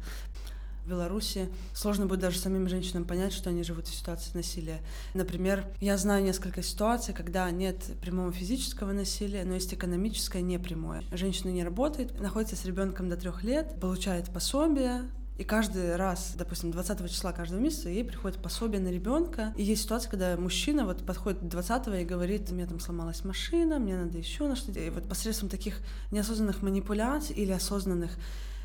в 0.83 0.89
Беларуси 0.89 1.49
сложно 1.73 2.05
будет 2.05 2.19
даже 2.19 2.37
самим 2.37 2.67
женщинам 2.67 3.05
понять, 3.05 3.33
что 3.33 3.49
они 3.49 3.63
живут 3.63 3.87
в 3.87 3.95
ситуации 3.95 4.31
насилия. 4.33 4.81
Например, 5.13 5.65
я 5.79 5.97
знаю 5.97 6.23
несколько 6.23 6.61
ситуаций, 6.61 7.13
когда 7.13 7.49
нет 7.51 7.77
прямого 8.01 8.31
физического 8.31 8.91
насилия, 8.91 9.43
но 9.45 9.53
есть 9.53 9.73
экономическое 9.73 10.41
непрямое. 10.41 11.03
Женщина 11.11 11.51
не 11.51 11.63
работает, 11.63 12.19
находится 12.19 12.55
с 12.55 12.65
ребенком 12.65 13.09
до 13.09 13.15
трех 13.15 13.43
лет, 13.43 13.79
получает 13.79 14.29
пособие, 14.29 15.03
и 15.37 15.43
каждый 15.43 15.95
раз, 15.95 16.33
допустим, 16.37 16.71
20 16.71 17.09
числа 17.09 17.31
каждого 17.31 17.59
месяца 17.59 17.89
ей 17.89 18.03
приходит 18.03 18.37
пособие 18.37 18.79
на 18.79 18.89
ребенка. 18.89 19.51
И 19.57 19.63
есть 19.63 19.83
ситуация, 19.83 20.11
когда 20.11 20.37
мужчина 20.37 20.85
вот 20.85 21.03
подходит 21.05 21.47
20 21.47 21.87
и 22.01 22.05
говорит, 22.05 22.51
у 22.51 22.53
меня 22.53 22.67
там 22.67 22.79
сломалась 22.79 23.23
машина, 23.23 23.79
мне 23.79 23.97
надо 23.97 24.17
еще 24.17 24.47
на 24.47 24.55
что-то. 24.55 24.79
И 24.79 24.89
вот 24.91 25.09
посредством 25.09 25.49
таких 25.49 25.79
неосознанных 26.11 26.61
манипуляций 26.61 27.35
или 27.35 27.51
осознанных 27.51 28.11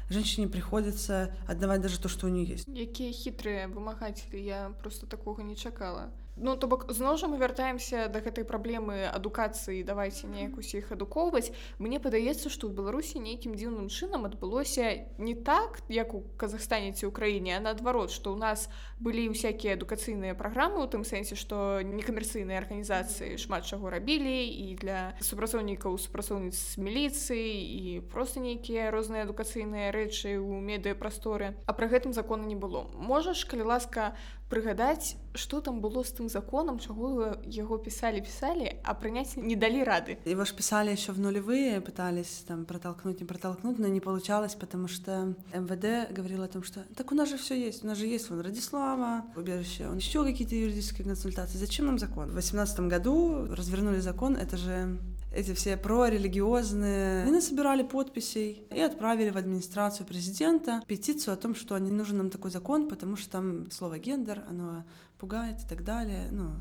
женщине 0.10 0.48
приходится 0.48 1.34
отдавать 1.48 1.82
даже 1.82 2.00
то, 2.00 2.10
что 2.10 2.27
у 2.27 2.30
нее 2.30 2.46
есть. 2.46 2.68
Якія 2.68 3.12
хітрыя 3.12 3.68
вымагацелі 3.68 4.39
я 4.42 4.72
просто 4.82 5.08
такога 5.08 5.44
не 5.44 5.56
чакала 5.56 6.12
Ну 6.40 6.57
то 6.57 6.68
бок 6.71 6.87
зноў 6.95 7.18
жа 7.18 7.26
мы 7.26 7.38
вяртаемся 7.38 8.07
да 8.07 8.23
гэтай 8.23 8.47
праблемы 8.47 9.11
адукацыі 9.11 9.83
давайте 9.83 10.30
неяк 10.30 10.54
усіх 10.59 10.92
адукоўваць. 10.95 11.50
Мне 11.83 11.99
падаецца 11.99 12.47
што 12.47 12.71
ў 12.71 12.78
беларусі 12.78 13.18
нейкім 13.18 13.59
дзіўным 13.59 13.90
чынам 13.90 14.23
адбылося 14.30 15.02
не 15.18 15.35
так 15.35 15.83
як 15.90 16.14
у 16.14 16.23
Казахстане 16.38 16.95
ці 16.95 17.11
ўкраіне 17.11 17.59
а 17.59 17.61
наадварот 17.66 18.14
што 18.14 18.30
ў 18.30 18.38
нас 18.38 18.71
былі 19.02 19.35
ўсякія 19.35 19.75
адукацыйныя 19.75 20.38
праграмы 20.38 20.78
у 20.78 20.87
тым 20.87 21.02
сэнсе 21.02 21.35
што 21.35 21.83
некамерцыйныя 21.83 22.62
арганізацыі 22.62 23.35
шмат 23.35 23.66
чаго 23.66 23.90
рабілі 23.90 24.47
і 24.47 24.78
для 24.78 25.18
супрацоўнікаў 25.18 25.99
супрацоўніц 25.99 26.78
міліцыі 26.78 27.50
і 27.50 27.83
просто 28.14 28.38
нейкія 28.38 28.95
розныя 28.95 29.26
адукацыйныя 29.26 29.90
рэчы 29.90 30.38
ў 30.38 30.62
медыяпрасторы 30.62 31.59
а 31.66 31.75
пра 31.75 31.90
гэтым 31.90 32.14
закона 32.14 32.47
не 32.47 32.54
было. 32.54 32.87
Можаш 32.95 33.42
калі 33.42 33.66
ласка 33.75 34.14
прыгадаць 34.50 35.15
что 35.34 35.62
там 35.62 35.82
было 35.82 36.03
з 36.03 36.13
тым 36.13 36.30
законам 36.30 36.77
чаго 36.77 37.34
яго 37.50 37.77
пісалі 37.82 38.22
пісалі 38.22 38.70
а 38.84 38.94
прыняць 38.94 39.34
не 39.36 39.56
далі 39.56 39.82
рады 39.84 40.18
его 40.25 40.46
ж 40.46 40.53
писали 40.53 40.92
еще 40.94 41.12
в 41.12 41.20
нулевые 41.20 41.82
пытались 41.82 42.46
там 42.48 42.65
протолкнуть 42.65 43.20
не 43.20 43.25
протолкнуть 43.25 43.80
но 43.80 43.88
не 43.88 44.00
получалось 44.00 44.53
потому 44.53 44.88
что 44.88 45.34
МВД 45.53 46.13
говорил 46.13 46.44
о 46.44 46.48
том 46.48 46.63
что 46.63 46.86
так 46.96 47.12
у 47.12 47.15
нас 47.15 47.30
же 47.30 47.38
все 47.38 47.56
есть 47.56 47.84
у 47.84 47.88
нас 47.88 47.98
же 47.98 48.06
есть 48.06 48.30
вон 48.30 48.42
Радислава 48.42 49.25
убежище 49.36 49.88
он 49.88 49.98
еще 49.98 50.24
какие-то 50.24 50.56
юридические 50.56 51.08
консультации 51.08 51.58
зачем 51.58 51.88
нам 51.88 51.98
закон 51.98 52.30
в 52.30 52.36
восемнадцатом 52.36 52.89
году 52.89 53.48
развернули 53.50 54.00
закон 54.00 54.36
это 54.36 54.58
же 54.58 55.00
эти 55.32 55.54
все 55.54 55.76
прорелигиозные, 55.76 57.23
они 57.23 57.32
насобирали 57.32 57.82
подписей 57.82 58.66
и 58.70 58.80
отправили 58.80 59.30
в 59.30 59.37
администрацию 59.37 60.06
президента 60.06 60.82
петицию 60.87 61.35
о 61.35 61.37
том, 61.37 61.54
что 61.54 61.78
не 61.78 61.90
нужен 61.90 62.18
нам 62.18 62.30
такой 62.30 62.50
закон, 62.50 62.88
потому 62.88 63.16
что 63.16 63.30
там 63.30 63.70
слово 63.70 63.99
гендер, 63.99 64.44
оно 64.49 64.85
пугает 65.18 65.61
и 65.61 65.68
так 65.68 65.85
далее. 65.85 66.28
Ну, 66.30 66.52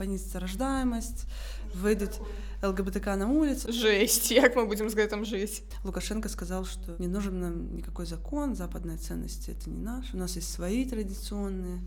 понизится 0.00 0.40
рождаемость, 0.40 1.26
выйдут 1.74 2.20
ЛГБТК 2.62 3.16
на 3.16 3.30
улицу. 3.30 3.70
Жесть, 3.70 4.34
как 4.34 4.56
мы 4.56 4.66
будем 4.66 4.88
с 4.88 4.94
гэтым 4.94 5.24
жить? 5.24 5.62
Лукашенко 5.84 6.28
сказал, 6.28 6.64
что 6.64 6.96
не 6.98 7.06
нужен 7.06 7.38
нам 7.38 7.76
никакой 7.76 8.06
закон, 8.06 8.54
западные 8.54 8.96
ценности— 8.96 9.50
это 9.58 9.68
не 9.68 9.78
наши, 9.78 10.16
у 10.16 10.18
нас 10.18 10.36
есть 10.36 10.50
свои 10.50 10.84
традиционные. 10.86 11.80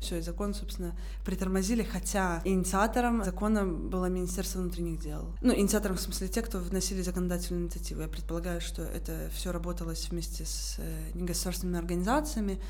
Все, 0.00 0.18
и 0.18 0.20
закон, 0.20 0.54
собственно, 0.54 0.96
притормозили, 1.24 1.82
хотя 1.82 2.40
инициатором 2.44 3.24
закона 3.24 3.66
было 3.66 4.06
Министерство 4.06 4.60
внутренних 4.60 5.00
дел. 5.00 5.34
Ну, 5.40 5.52
инициатором 5.52 5.96
в 5.96 6.00
смысле 6.00 6.28
те, 6.28 6.40
кто 6.42 6.58
вносили 6.58 7.02
законодательную 7.02 7.64
инициативу. 7.64 8.02
Я 8.02 8.08
предполагаю, 8.08 8.60
что 8.60 8.82
это 8.82 9.28
все 9.34 9.50
работалось 9.50 10.08
вместе 10.10 10.44
с 10.44 10.76
э, 10.78 11.10
негосударственными 11.14 11.78
организациями, 11.78 12.60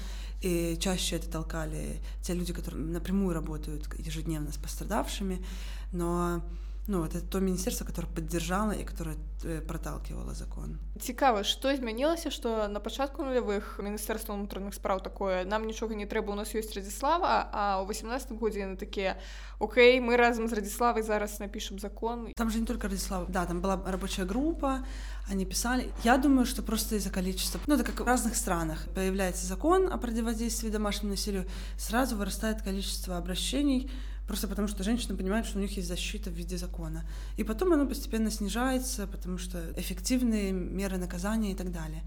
и 0.41 0.79
чаще 0.81 1.17
это 1.17 1.29
толкали 1.29 2.01
те 2.23 2.33
люди, 2.33 2.53
которые 2.53 2.83
напрямую 2.83 3.35
работают 3.35 3.89
ежедневно 3.99 4.53
с 4.53 4.57
пострадавшими, 4.57 5.45
но 5.93 6.43
ну, 6.88 7.06
это 7.06 7.22
то 7.22 7.40
міністерство 7.40 7.86
которое 7.86 8.08
поддержало 8.08 8.74
і 8.74 8.84
которое 8.84 9.16
э, 9.44 9.62
проталкивало 9.62 10.34
закон 10.34 10.78
цікава 11.00 11.44
что 11.44 11.76
змянілася 11.76 12.32
что 12.32 12.68
на 12.68 12.80
пачатку 12.80 13.24
нулявых 13.24 13.80
міністэрства 13.80 14.34
унутраных 14.34 14.74
спраў 14.74 15.00
такое 15.00 15.46
нам 15.46 15.66
нічога 15.66 15.96
не 15.96 16.06
трэба 16.06 16.32
у 16.32 16.36
нас 16.36 16.56
ёсць 16.56 16.76
радзіслава 16.76 17.50
а 17.52 17.82
у 17.82 17.86
18 17.86 18.32
годзе 18.32 18.66
на 18.66 18.76
такія 18.76 19.16
Окей 19.60 20.02
мы 20.02 20.18
разам 20.18 20.48
з 20.48 20.54
радзіславай 20.54 21.04
зараз 21.04 21.40
напишем 21.40 21.80
закон 21.80 22.28
там 22.36 22.50
же 22.50 22.60
не 22.60 22.66
только 22.66 22.88
радзіслава 22.88 23.26
да 23.30 23.46
там 23.46 23.62
была 23.62 23.80
рабочая 23.86 24.26
группа 24.26 24.84
они 25.32 25.46
писали 25.46 25.92
я 26.04 26.18
думаю 26.18 26.46
что 26.46 26.64
просто 26.64 26.96
из-за 26.96 27.10
количества 27.10 27.62
ну 27.68 27.76
это 27.76 27.84
как 27.84 28.00
в 28.02 28.08
разных 28.08 28.36
странах 28.36 28.88
появляется 28.94 29.46
закон 29.46 29.88
о 29.94 29.98
противодействии 29.98 30.70
домашнему 30.70 31.12
насилию 31.12 31.46
сразу 31.78 32.18
вырастает 32.18 32.62
количество 32.62 33.18
обращений 33.18 33.90
Просто 34.29 34.47
потому 34.47 34.69
что 34.69 34.85
женщины 34.85 35.17
понимают, 35.17 35.47
что 35.47 35.59
у 35.59 35.63
них 35.63 35.75
есть 35.77 35.89
защита 35.89 36.29
в 36.29 36.35
виде 36.35 36.59
закона. 36.59 37.03
И 37.39 37.45
потом 37.45 37.73
оно 37.73 37.87
постепенно 37.87 38.31
снижается, 38.31 39.07
потому 39.07 39.39
что 39.39 39.59
эффективные 39.77 40.53
меры 40.53 40.99
наказания 40.99 41.53
и 41.53 41.55
так 41.55 41.73
далее. 41.73 42.03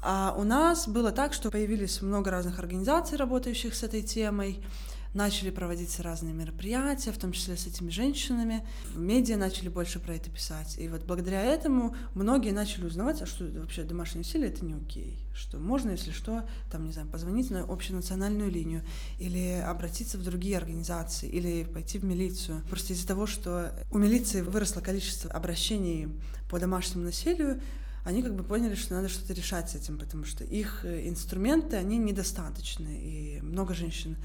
А 0.00 0.32
у 0.38 0.44
нас 0.44 0.86
было 0.86 1.10
так, 1.10 1.32
что 1.32 1.50
появились 1.50 2.02
много 2.02 2.30
разных 2.30 2.60
организаций, 2.60 3.18
работающих 3.18 3.74
с 3.74 3.82
этой 3.82 4.02
темой, 4.02 4.64
начали 5.14 5.50
проводиться 5.50 6.02
разные 6.02 6.32
мероприятия, 6.32 7.12
в 7.12 7.18
том 7.18 7.32
числе 7.32 7.56
с 7.56 7.66
этими 7.66 7.90
женщинами. 7.90 8.66
В 8.94 8.98
медиа 8.98 9.36
начали 9.36 9.68
больше 9.68 9.98
про 10.00 10.14
это 10.14 10.30
писать. 10.30 10.76
И 10.78 10.88
вот 10.88 11.04
благодаря 11.04 11.42
этому 11.42 11.94
многие 12.14 12.52
начали 12.52 12.86
узнавать, 12.86 13.20
а 13.22 13.26
что 13.26 13.44
вообще 13.44 13.82
домашнее 13.82 14.24
насилие 14.24 14.48
это 14.48 14.64
не 14.64 14.74
окей. 14.74 15.18
Что 15.34 15.58
можно, 15.58 15.90
если 15.90 16.10
что, 16.10 16.46
там, 16.70 16.84
не 16.84 16.92
знаю, 16.92 17.08
позвонить 17.08 17.50
на 17.50 17.62
общенациональную 17.62 18.50
линию 18.50 18.82
или 19.18 19.62
обратиться 19.66 20.18
в 20.18 20.24
другие 20.24 20.56
организации, 20.56 21.28
или 21.28 21.64
пойти 21.64 21.98
в 21.98 22.04
милицию. 22.04 22.62
Просто 22.68 22.92
из-за 22.92 23.06
того, 23.06 23.26
что 23.26 23.72
у 23.90 23.98
милиции 23.98 24.40
выросло 24.40 24.80
количество 24.80 25.30
обращений 25.30 26.08
по 26.50 26.58
домашнему 26.58 27.04
насилию, 27.04 27.60
они 28.04 28.22
как 28.22 28.34
бы 28.34 28.42
поняли, 28.42 28.74
что 28.74 28.94
надо 28.94 29.08
что-то 29.08 29.32
решать 29.32 29.70
с 29.70 29.74
этим, 29.74 29.96
потому 29.96 30.24
что 30.24 30.42
их 30.42 30.84
э, 30.84 31.08
инструменты, 31.08 31.76
они 31.76 31.98
недостаточны, 31.98 32.98
и 33.00 33.40
много 33.42 33.74
женщин 33.74 34.16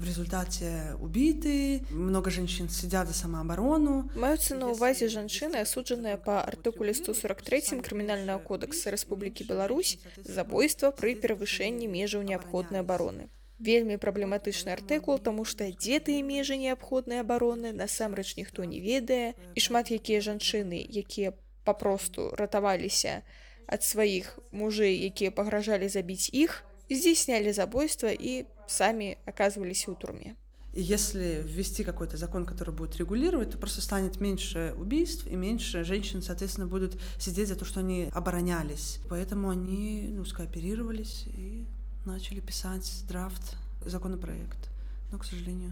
в 0.00 0.04
результате 0.04 0.96
убиты, 0.98 1.82
много 1.90 2.30
женщин 2.30 2.70
сидят 2.70 3.06
за 3.08 3.14
самооборону. 3.14 4.08
Маюцца 4.16 4.56
на 4.56 4.72
ўвазе 4.72 5.12
жанчыны, 5.12 5.60
асуджаныя 5.60 6.16
па 6.16 6.40
артыкуле 6.40 6.96
143 6.96 7.84
крымінальнага 7.84 8.40
кодекса 8.40 8.88
Рэспублікі 8.96 9.44
Беларусь 9.44 10.00
забойства 10.24 10.88
пры 10.88 11.12
перавышэнні 11.20 11.84
межаў 11.84 12.24
неабходнай 12.24 12.80
абароны. 12.80 13.28
Вельмі 13.60 14.00
праблематычны 14.00 14.72
артыкул, 14.72 15.20
таму 15.20 15.44
што 15.44 15.68
дзе 15.68 16.00
тыя 16.00 16.24
межы 16.24 16.56
неабходнай 16.56 17.20
абароны 17.20 17.76
насамрэч 17.76 18.40
ніхто 18.40 18.64
не 18.64 18.80
ведае 18.80 19.36
і 19.52 19.60
шмат 19.60 19.92
якія 19.92 20.24
жанчыны, 20.24 20.80
якія 20.80 21.36
папросту 21.68 22.32
ратаваліся 22.40 23.20
ад 23.68 23.84
сваіх 23.84 24.40
мужэй, 24.48 24.96
якія 25.12 25.28
пагражалі 25.28 25.92
забіць 25.92 26.32
іх, 26.32 26.64
здзейснялі 26.88 27.52
забойства 27.52 28.08
і 28.08 28.48
самі 28.67 29.17
оказывались 29.25 29.87
ў 29.87 29.95
турме. 29.95 30.35
И 30.75 30.81
если 30.81 31.41
ввести 31.45 31.85
какой-то 31.85 32.17
закон, 32.17 32.45
который 32.45 32.73
будет 32.73 32.97
регулировать, 32.97 33.51
то 33.51 33.57
просто 33.57 33.81
станет 33.81 34.19
меньше 34.19 34.75
убийств, 34.77 35.25
и 35.25 35.35
меньше 35.37 35.85
женщин, 35.85 36.21
соответственно, 36.21 36.67
будут 36.67 36.99
сидеть 37.17 37.47
за 37.47 37.55
то, 37.55 37.63
что 37.63 37.79
они 37.79 38.11
оборонялись. 38.13 38.99
Поэтому 39.09 39.49
они 39.49 40.09
ну, 40.11 40.25
скооперировались 40.25 41.27
и 41.27 41.65
начали 42.05 42.41
писать 42.41 43.05
драфт, 43.07 43.55
законопроект. 43.85 44.69
Но, 45.13 45.17
к 45.17 45.23
сожалению. 45.23 45.71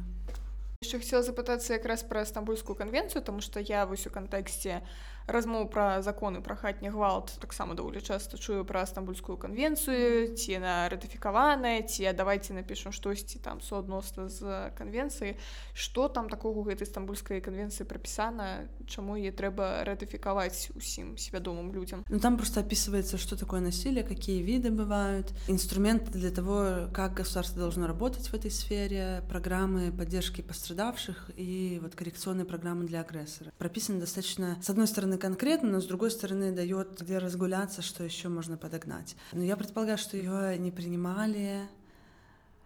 Еще 0.83 0.99
хотела 0.99 1.21
запытаться 1.21 1.77
как 1.77 1.85
раз 1.85 2.03
про 2.03 2.25
Стамбульскую 2.25 2.75
конвенцию, 2.75 3.21
потому 3.21 3.41
что 3.41 3.59
я 3.59 3.85
в 3.85 3.91
у 3.91 4.09
контексте 4.09 4.83
размоў 5.27 5.69
пра 5.71 6.01
законы 6.01 6.41
пра 6.41 6.55
хатні 6.55 6.89
гвалт 6.89 7.37
таксама 7.39 7.75
даволі 7.75 8.01
часта 8.01 8.37
чую 8.37 8.65
пра 8.65 8.85
стамбульскую 8.85 9.37
канвенцыю 9.37 10.35
ці 10.35 10.59
на 10.59 10.89
ратыфікаваная 10.89 11.83
ці 11.87 12.11
давайте 12.13 12.53
напішам 12.53 12.91
штосьці 12.91 13.39
там 13.39 13.61
суадносна 13.61 14.29
з 14.29 14.71
канвенцыі 14.77 15.37
что 15.73 16.07
там 16.07 16.29
такого 16.29 16.63
гэтай 16.63 16.87
стамбульскай 16.87 17.41
канвенцыі 17.41 17.87
прапісана 17.87 18.67
чаму 18.87 19.15
е 19.17 19.31
трэба 19.31 19.83
ратыфікаваць 19.87 20.75
усім 20.75 21.17
свядомым 21.17 21.71
людям 21.73 22.03
ну 22.09 22.19
там 22.19 22.37
просто 22.37 22.59
описывается 22.59 23.17
что 23.17 23.37
такое 23.37 23.61
насилие 23.61 24.03
какие 24.03 24.41
виды 24.41 24.71
бывают 24.71 25.31
инструменты 25.47 26.11
для 26.11 26.31
того 26.31 26.89
как 26.93 27.13
государство 27.13 27.59
должно 27.59 27.87
работать 27.87 28.27
в 28.27 28.33
этой 28.33 28.51
сфере 28.51 29.23
программы 29.29 29.91
поддержки 29.91 30.41
пострадавших 30.41 31.31
и 31.35 31.79
вот 31.81 31.95
коррекционные 31.95 32.45
программы 32.45 32.85
для 32.85 33.01
агрессора. 33.01 33.51
Прописаны 33.57 33.99
достаточно 33.99 34.57
с 34.61 34.69
одной 34.69 34.87
стороны 34.87 35.12
стороны 35.13 35.17
конкретно, 35.17 35.69
но 35.69 35.81
с 35.81 35.85
другой 35.85 36.11
стороны 36.11 36.51
дает 36.51 37.01
где 37.01 37.17
разгуляться, 37.17 37.81
что 37.81 38.03
еще 38.03 38.29
можно 38.29 38.57
подогнать. 38.57 39.15
Но 39.33 39.43
я 39.43 39.55
предполагаю, 39.55 39.97
что 39.97 40.17
ее 40.17 40.57
не 40.57 40.71
принимали, 40.71 41.61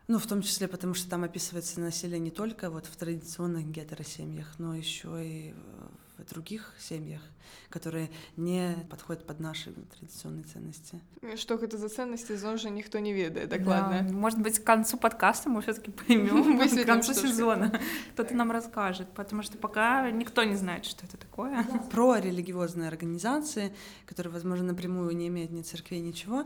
ну, 0.08 0.20
в 0.20 0.28
том 0.28 0.42
числе 0.42 0.68
потому, 0.68 0.94
что 0.94 1.10
там 1.10 1.24
описывается 1.24 1.80
насилие 1.80 2.20
не 2.20 2.32
только 2.32 2.70
вот 2.70 2.86
в 2.86 2.96
традиционных 2.96 3.70
гетеросемьях, 3.70 4.60
но 4.60 4.76
еще 4.76 5.10
и 5.22 5.54
в 6.18 6.26
других 6.26 6.74
семьях, 6.80 7.22
которые 7.70 8.10
не 8.36 8.76
подходят 8.90 9.26
под 9.26 9.40
наши 9.40 9.72
традиционные 9.72 10.44
ценности. 10.44 11.02
Что 11.36 11.56
это 11.56 11.78
за 11.78 11.90
ценности, 11.90 12.36
зонжа 12.36 12.70
никто 12.70 13.00
не 13.00 13.14
ведает, 13.14 13.50
докладно. 13.50 14.04
Да, 14.04 14.14
может 14.14 14.40
быть, 14.40 14.60
к 14.60 14.64
концу 14.64 14.98
подкаста 14.98 15.50
мы 15.50 15.62
все-таки 15.62 15.92
поймем, 15.92 16.60
к 16.84 16.86
концу 16.86 17.14
сезона 17.14 17.80
кто-то 18.14 18.34
нам 18.34 18.52
расскажет, 18.52 19.08
потому 19.14 19.44
что 19.44 19.58
пока 19.58 20.10
никто 20.12 20.44
не 20.44 20.56
знает, 20.56 20.86
что 20.86 21.06
это 21.06 21.18
такое. 21.18 21.64
Про 21.92 22.18
религиозные 22.18 22.88
организации, 22.88 23.74
которые, 24.06 24.34
возможно, 24.34 24.68
напрямую 24.68 25.16
не 25.16 25.28
имеют 25.28 25.52
ни 25.52 25.62
церкви, 25.62 25.98
ничего, 25.98 26.46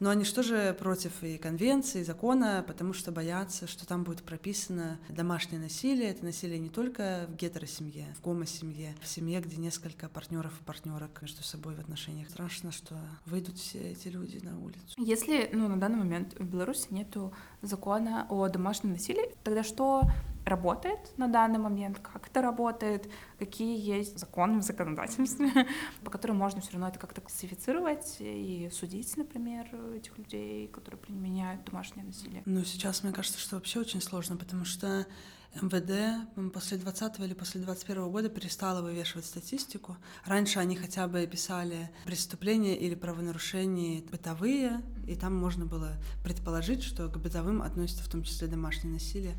но 0.00 0.10
они 0.10 0.24
что 0.24 0.42
же 0.42 0.74
против 0.78 1.22
и 1.22 1.38
конвенции, 1.38 2.00
и 2.00 2.04
закона, 2.04 2.64
потому 2.66 2.92
что 2.92 3.10
боятся, 3.10 3.66
что 3.66 3.86
там 3.86 4.04
будет 4.04 4.22
прописано 4.22 4.98
домашнее 5.08 5.60
насилие. 5.60 6.10
Это 6.10 6.24
насилие 6.24 6.58
не 6.58 6.68
только 6.68 7.26
в 7.28 7.34
гетеросемье, 7.34 8.14
в 8.16 8.22
гомосемье, 8.22 8.94
в 9.02 9.07
семье, 9.08 9.40
где 9.40 9.56
несколько 9.56 10.08
партнеров 10.08 10.52
и 10.60 10.64
партнерок 10.64 11.20
между 11.22 11.42
собой 11.42 11.74
в 11.74 11.80
отношениях. 11.80 12.28
Страшно, 12.30 12.70
что 12.70 12.96
выйдут 13.26 13.56
все 13.56 13.92
эти 13.92 14.08
люди 14.08 14.38
на 14.38 14.58
улицу. 14.60 14.94
Если 14.96 15.50
ну, 15.52 15.68
на 15.68 15.78
данный 15.78 15.98
момент 15.98 16.34
в 16.38 16.44
Беларуси 16.44 16.86
нету 16.90 17.32
закона 17.62 18.26
о 18.30 18.48
домашнем 18.48 18.92
насилии, 18.92 19.34
тогда 19.42 19.62
что 19.62 20.02
работает 20.48 20.98
на 21.16 21.28
данный 21.28 21.58
момент, 21.58 21.98
как 21.98 22.28
это 22.28 22.42
работает, 22.42 23.08
какие 23.38 23.78
есть 23.78 24.18
законы 24.18 24.58
в 24.60 24.62
законодательстве, 24.62 25.50
по 26.04 26.10
которым 26.10 26.36
можно 26.36 26.60
все 26.60 26.72
равно 26.72 26.88
это 26.88 26.98
как-то 26.98 27.20
классифицировать 27.20 28.16
и 28.20 28.70
судить, 28.72 29.16
например, 29.16 29.66
этих 29.94 30.16
людей, 30.18 30.68
которые 30.68 31.00
применяют 31.00 31.64
домашнее 31.64 32.04
насилие. 32.04 32.42
Ну, 32.46 32.64
сейчас 32.64 33.02
мне 33.02 33.12
кажется, 33.12 33.38
что 33.38 33.56
вообще 33.56 33.80
очень 33.80 34.00
сложно, 34.00 34.36
потому 34.36 34.64
что 34.64 35.06
МВД 35.54 36.52
после 36.52 36.76
20 36.76 37.20
или 37.20 37.34
после 37.34 37.60
21 37.60 38.10
года 38.10 38.28
перестала 38.28 38.82
вывешивать 38.82 39.24
статистику. 39.24 39.96
Раньше 40.24 40.58
они 40.58 40.76
хотя 40.76 41.08
бы 41.08 41.26
писали 41.26 41.90
преступления 42.04 42.76
или 42.76 42.94
правонарушения 42.94 44.02
бытовые, 44.02 44.82
и 45.06 45.16
там 45.16 45.34
можно 45.34 45.64
было 45.64 45.94
предположить, 46.22 46.82
что 46.82 47.08
к 47.08 47.16
бытовым 47.18 47.62
относится 47.62 48.04
в 48.04 48.08
том 48.08 48.22
числе 48.22 48.46
домашнее 48.46 48.92
насилие. 48.92 49.34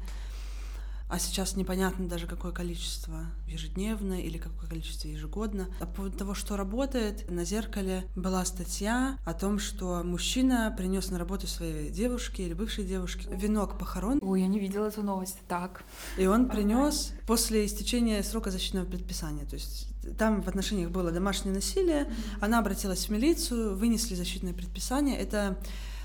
А 1.10 1.18
сейчас 1.18 1.56
непонятно 1.56 2.08
даже 2.08 2.28
какое 2.28 2.52
количество 2.52 3.26
ежедневно 3.48 4.22
или 4.22 4.38
какое 4.38 4.70
количество 4.70 5.08
ежегодно. 5.08 5.68
А 5.80 5.88
по 5.88 5.94
поводу 5.94 6.18
того, 6.18 6.36
что 6.36 6.56
работает, 6.56 7.30
на 7.32 7.46
зеркале 7.46 8.06
была 8.16 8.46
статья 8.46 9.18
о 9.26 9.34
том, 9.34 9.58
что 9.58 10.04
мужчина 10.04 10.72
принес 10.78 11.10
на 11.10 11.18
работу 11.18 11.48
своей 11.48 11.90
девушке 11.90 12.44
или 12.44 12.54
бывшей 12.54 12.86
девушке 12.86 13.28
венок 13.32 13.80
похорон. 13.80 14.20
Ой, 14.22 14.42
я 14.42 14.48
не 14.48 14.60
видела 14.60 14.86
эту 14.86 15.02
новость. 15.02 15.38
Так. 15.48 15.84
И 16.16 16.28
он 16.28 16.48
принес 16.48 17.14
после 17.26 17.66
истечения 17.66 18.22
срока 18.22 18.52
защитного 18.52 18.86
предписания. 18.86 19.46
То 19.46 19.56
есть 19.56 19.88
там 20.20 20.44
в 20.44 20.48
отношениях 20.48 20.92
было 20.92 21.12
домашнее 21.12 21.56
насилие, 21.56 22.12
она 22.40 22.60
обратилась 22.60 23.08
в 23.08 23.10
милицию, 23.10 23.76
вынесли 23.76 24.14
защитное 24.14 24.54
предписание. 24.54 25.18
Это 25.18 25.58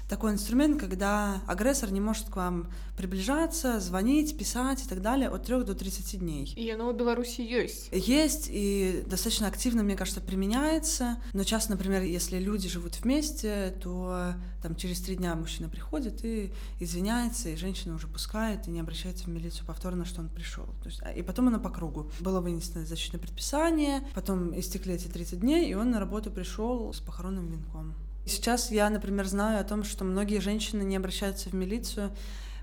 такой 0.08 0.32
инструмент, 0.32 0.78
когда 0.78 1.40
агрессор 1.46 1.90
не 1.90 2.00
может 2.00 2.28
к 2.28 2.36
вам 2.36 2.70
приближаться, 2.96 3.80
звонить, 3.80 4.36
писать 4.36 4.84
и 4.84 4.88
так 4.88 5.02
далее 5.02 5.28
от 5.28 5.44
3 5.44 5.64
до 5.64 5.74
30 5.74 6.20
дней. 6.20 6.52
И 6.56 6.70
оно 6.70 6.92
в 6.92 6.96
Беларуси 6.96 7.40
есть. 7.40 7.88
Есть 7.90 8.48
и 8.50 9.02
достаточно 9.06 9.48
активно, 9.48 9.82
мне 9.82 9.96
кажется, 9.96 10.20
применяется. 10.20 11.22
Но 11.32 11.44
часто, 11.44 11.72
например, 11.72 12.02
если 12.02 12.38
люди 12.38 12.68
живут 12.68 13.00
вместе, 13.00 13.74
то 13.82 14.34
там 14.62 14.76
через 14.76 15.00
три 15.00 15.16
дня 15.16 15.34
мужчина 15.34 15.68
приходит 15.68 16.24
и 16.24 16.52
извиняется, 16.80 17.48
и 17.48 17.56
женщина 17.56 17.94
уже 17.94 18.06
пускает 18.06 18.68
и 18.68 18.70
не 18.70 18.80
обращается 18.80 19.24
в 19.24 19.28
милицию 19.28 19.66
повторно, 19.66 20.04
что 20.04 20.20
он 20.20 20.28
пришел. 20.28 20.66
То 20.82 20.88
есть, 20.88 21.00
а, 21.02 21.12
и 21.12 21.22
потом 21.22 21.48
оно 21.48 21.58
по 21.58 21.70
кругу. 21.70 22.10
Было 22.20 22.40
вынесено 22.40 22.84
защитное 22.84 23.20
предписание, 23.20 24.06
потом 24.14 24.58
истекли 24.58 24.94
эти 24.94 25.08
30 25.08 25.40
дней, 25.40 25.70
и 25.70 25.74
он 25.74 25.90
на 25.90 25.98
работу 25.98 26.30
пришел 26.30 26.92
с 26.92 27.00
похоронным 27.00 27.48
венком. 27.48 27.94
Сейчас 28.26 28.70
я, 28.70 28.88
например, 28.88 29.26
знаю 29.26 29.60
о 29.60 29.64
том, 29.64 29.84
что 29.84 30.04
многие 30.04 30.40
женщины 30.40 30.82
не 30.82 30.96
обращаются 30.96 31.50
в 31.50 31.52
милицию, 31.54 32.10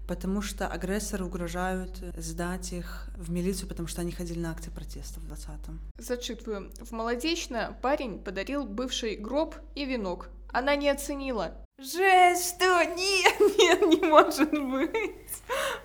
потому 0.08 0.41
что 0.41 0.67
агрессоры 0.67 1.24
угрожают 1.26 1.97
сдать 2.17 2.74
их 2.74 3.08
в 3.15 3.32
милицию, 3.32 3.69
потому 3.69 3.88
что 3.88 4.02
они 4.02 4.12
ходили 4.12 4.39
на 4.39 4.52
акции 4.52 4.71
протеста 4.71 5.19
в 5.19 5.32
20-м. 5.32 5.80
Зачитываю. 5.97 6.71
В 6.82 6.91
Молодечно 6.91 7.78
парень 7.82 8.19
подарил 8.19 8.65
бывший 8.65 9.15
гроб 9.15 9.56
и 9.76 9.86
венок. 9.86 10.30
Она 10.52 10.76
не 10.76 10.89
оценила. 10.89 11.56
Жесть, 11.82 12.58
что? 12.58 12.84
Нет, 12.84 13.39
нет, 13.58 13.82
не 13.82 14.08
может 14.08 14.52
быть. 14.52 15.32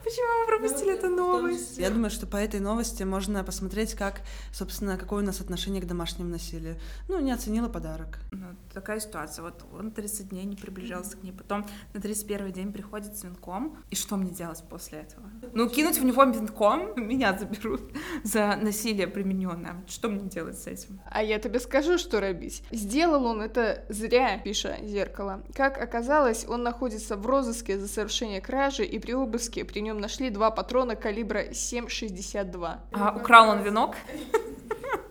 Почему 0.04 0.40
мы 0.40 0.46
пропустили 0.46 0.94
эту 0.94 1.09
новость? 1.09 1.78
Я 1.78 1.88
думаю, 1.90 2.11
что 2.11 2.26
по 2.26 2.37
этой 2.37 2.61
новости 2.61 3.02
можно 3.02 3.42
посмотреть, 3.42 3.94
как, 3.94 4.20
собственно, 4.52 4.98
какое 4.98 5.22
у 5.22 5.26
нас 5.26 5.40
отношение 5.40 5.80
к 5.80 5.87
домашнему 5.87 6.28
насилию. 6.28 6.76
Ну, 7.09 7.18
не 7.20 7.32
оценила 7.32 7.68
подарок. 7.68 8.18
Ну, 8.30 8.46
такая 8.74 9.00
ситуация. 9.00 9.42
Вот 9.42 9.64
он 9.72 9.90
30 9.90 10.28
дней 10.28 10.44
не 10.44 10.56
приближался 10.56 11.16
к 11.16 11.22
ней, 11.22 11.32
потом 11.32 11.66
на 11.94 12.00
31 12.00 12.52
день 12.52 12.72
приходит 12.72 13.16
с 13.16 13.24
венком. 13.24 13.78
И 13.90 13.96
что 13.96 14.16
мне 14.16 14.30
делать 14.30 14.62
после 14.68 14.98
этого? 15.00 15.30
Ну, 15.54 15.68
кинуть 15.70 15.98
в 15.98 16.04
него 16.04 16.24
венком, 16.24 16.92
меня 16.96 17.37
заберут 17.38 17.80
за 18.22 18.56
насилие 18.56 19.06
примененное. 19.06 19.82
Что 19.88 20.11
мне 20.11 20.28
делать 20.28 20.59
с 20.59 20.66
этим? 20.66 21.00
А 21.11 21.22
я 21.22 21.38
тебе 21.38 21.59
скажу, 21.59 21.96
что 21.96 22.20
робить. 22.20 22.62
Сделал 22.70 23.24
он 23.24 23.40
это 23.40 23.85
зря, 23.88 24.38
пиша 24.38 24.76
зеркало. 24.82 25.42
Как 25.54 25.86
оказалось, 25.87 26.44
он 26.46 26.62
находится 26.62 27.16
в 27.16 27.27
розыске 27.27 27.79
за 27.79 27.88
совершение 27.88 28.40
кражи, 28.40 28.85
и 28.85 28.99
при 28.99 29.12
обыске 29.12 29.64
при 29.64 29.81
нем 29.81 29.99
нашли 29.99 30.31
два 30.31 30.51
патрона 30.51 30.96
калибра 30.96 31.44
7,62. 31.44 32.77
А 32.92 33.16
украл 33.16 33.49
он 33.49 33.62
венок? 33.62 33.94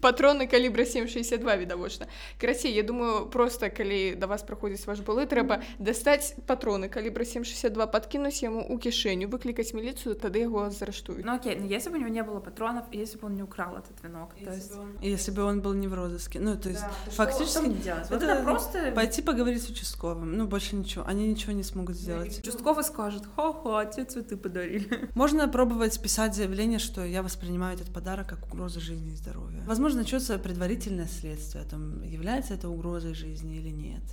патроны 0.05 0.46
калібра 0.46 0.85
7,62 0.85 1.59
відавочна 1.59 2.07
карацей 2.40 2.75
я 2.75 2.83
думаю 2.83 3.27
просто 3.27 3.70
калі 3.70 4.14
да 4.14 4.27
вас 4.27 4.42
праходзіць 4.42 4.87
ваш 4.87 5.01
былы 5.01 5.27
трэба 5.27 5.62
дастаць 5.79 6.35
патроны 6.46 6.88
калібра 6.88 7.25
7,62 7.25 7.87
подкинуть 7.90 8.42
яму 8.42 8.64
у 8.68 8.79
кішэню 8.79 9.29
выклікаць 9.29 9.75
міліцыю 9.75 10.14
тады 10.14 10.44
яго 10.46 10.70
зараштуюць 10.70 11.25
ну 11.25 11.35
окей 11.35 11.57
ну 11.61 11.66
если 11.66 11.90
бы 11.90 11.96
у 11.96 12.01
него 12.01 12.11
не 12.11 12.23
было 12.23 12.40
патронов 12.40 12.85
если 12.92 13.18
бы 13.18 13.27
он 13.27 13.35
не 13.35 13.42
украл 13.42 13.77
этот 13.77 14.03
венок 14.03 14.31
если, 14.37 14.46
то 14.46 14.55
есть... 14.55 14.75
бы, 14.75 14.81
он... 14.81 14.96
если 15.03 15.31
бы 15.33 15.42
он 15.42 15.61
был 15.61 15.75
не 15.75 15.88
в 15.88 15.94
розыске 15.94 16.40
ну 16.40 16.57
то 16.57 16.68
есть 16.68 16.83
да, 16.83 17.11
фактически 17.11 17.59
что, 17.59 17.73
что 17.73 17.83
делать? 17.83 18.11
Вот 18.11 18.23
это, 18.23 18.33
это 18.33 18.44
просто 18.44 18.92
пойти 18.94 19.23
поговорить 19.23 19.62
с 19.62 19.68
участковым 19.70 20.37
ну 20.37 20.46
больше 20.46 20.77
ничего 20.77 21.05
они 21.07 21.29
ничего 21.29 21.53
не 21.53 21.62
смогут 21.62 21.96
сделать 21.96 22.38
участковый 22.38 22.85
скажет 22.85 23.23
хо-хо 23.37 23.85
те 23.85 24.05
цветы 24.05 24.37
подарили 24.37 25.09
можно 25.14 25.49
пробовать 25.49 26.01
писать 26.03 26.35
заявление 26.35 26.79
что 26.79 27.05
я 27.05 27.23
воспринимаю 27.23 27.77
этот 27.77 27.92
подарок 27.92 28.29
как 28.29 28.46
угрозу 28.46 28.81
жизни 28.81 29.12
и 29.12 29.16
здоровья 29.16 29.62
возможно 29.66 29.93
начнется 29.95 30.38
предварительное 30.38 31.08
следствие 31.08 31.63
о 31.63 31.67
том, 31.67 32.03
является 32.03 32.53
это 32.53 32.69
угрозой 32.69 33.13
жизни 33.13 33.58
или 33.58 33.69
нет. 33.69 34.03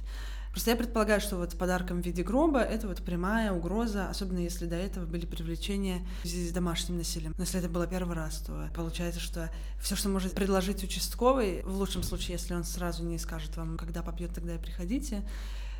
Просто 0.52 0.70
я 0.70 0.76
предполагаю, 0.76 1.18
что 1.20 1.36
вот 1.36 1.56
подарком 1.56 2.02
в 2.02 2.04
виде 2.06 2.22
гроба 2.22 2.60
это 2.60 2.86
вот 2.86 3.02
прямая 3.02 3.52
угроза, 3.52 4.10
особенно 4.10 4.38
если 4.38 4.66
до 4.66 4.76
этого 4.76 5.06
были 5.06 5.24
привлечения 5.24 6.06
в 6.24 6.28
связи 6.28 6.48
с 6.50 6.52
домашним 6.52 6.98
насилием. 6.98 7.34
Но 7.38 7.44
если 7.44 7.58
это 7.58 7.70
было 7.70 7.86
первый 7.86 8.14
раз, 8.14 8.36
то 8.46 8.68
получается, 8.74 9.18
что 9.18 9.50
все, 9.80 9.96
что 9.96 10.10
может 10.10 10.34
предложить 10.34 10.84
участковый, 10.84 11.62
в 11.62 11.74
лучшем 11.74 12.02
случае, 12.02 12.34
если 12.34 12.52
он 12.52 12.64
сразу 12.64 13.02
не 13.02 13.18
скажет 13.18 13.56
вам, 13.56 13.78
когда 13.78 14.02
попьет, 14.02 14.34
тогда 14.34 14.54
и 14.54 14.58
приходите, 14.58 15.22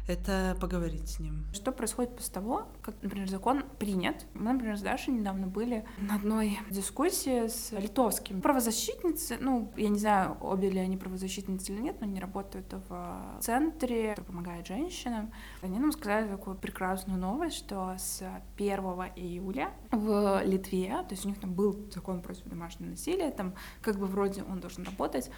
это 0.09 0.57
поговорить 0.61 1.09
с 1.09 1.19
ним. 1.19 1.47
Что 1.53 1.73
происходит 1.73 2.17
после 2.17 2.33
того, 2.35 2.67
как, 2.83 2.95
например, 3.03 3.29
закон 3.29 3.65
принят? 3.79 4.27
Мы, 4.35 4.53
например, 4.53 4.77
с 4.77 4.83
Дашей 4.83 5.15
недавно 5.15 5.47
были 5.47 5.85
на 5.99 6.17
одной 6.17 6.59
дискуссии 6.71 7.47
с 7.47 7.73
литовским. 7.73 8.41
Правозащитницы, 8.41 9.39
ну, 9.41 9.73
я 9.77 9.89
не 9.89 9.99
знаю, 9.99 10.37
обе 10.41 10.71
ли 10.71 10.81
они 10.81 10.97
правозащитницы 10.97 11.73
или 11.73 11.81
нет, 11.81 11.97
но 12.01 12.07
они 12.07 12.21
работают 12.21 12.73
в 12.89 13.39
центре, 13.41 14.11
который 14.11 14.27
помогает 14.27 14.67
женщинам. 14.67 15.33
Они 15.61 15.79
нам 15.79 15.93
сказали 15.93 16.29
такую 16.29 16.57
прекрасную 16.57 17.19
новость, 17.19 17.57
что 17.57 17.95
с 17.97 18.23
1 18.57 18.79
июля 19.17 19.71
в 19.91 20.43
Литве, 20.45 20.89
то 20.89 21.11
есть 21.11 21.25
у 21.25 21.29
них 21.29 21.39
там 21.39 21.55
был 21.55 21.89
закон 21.93 22.23
против 22.23 22.45
домашнего 22.45 22.91
насилия, 22.91 23.31
там 23.31 23.55
как 23.81 23.99
бы 23.99 24.07
вроде 24.07 24.43
он 24.43 24.61
должен 24.61 24.85
работать, 24.85 25.31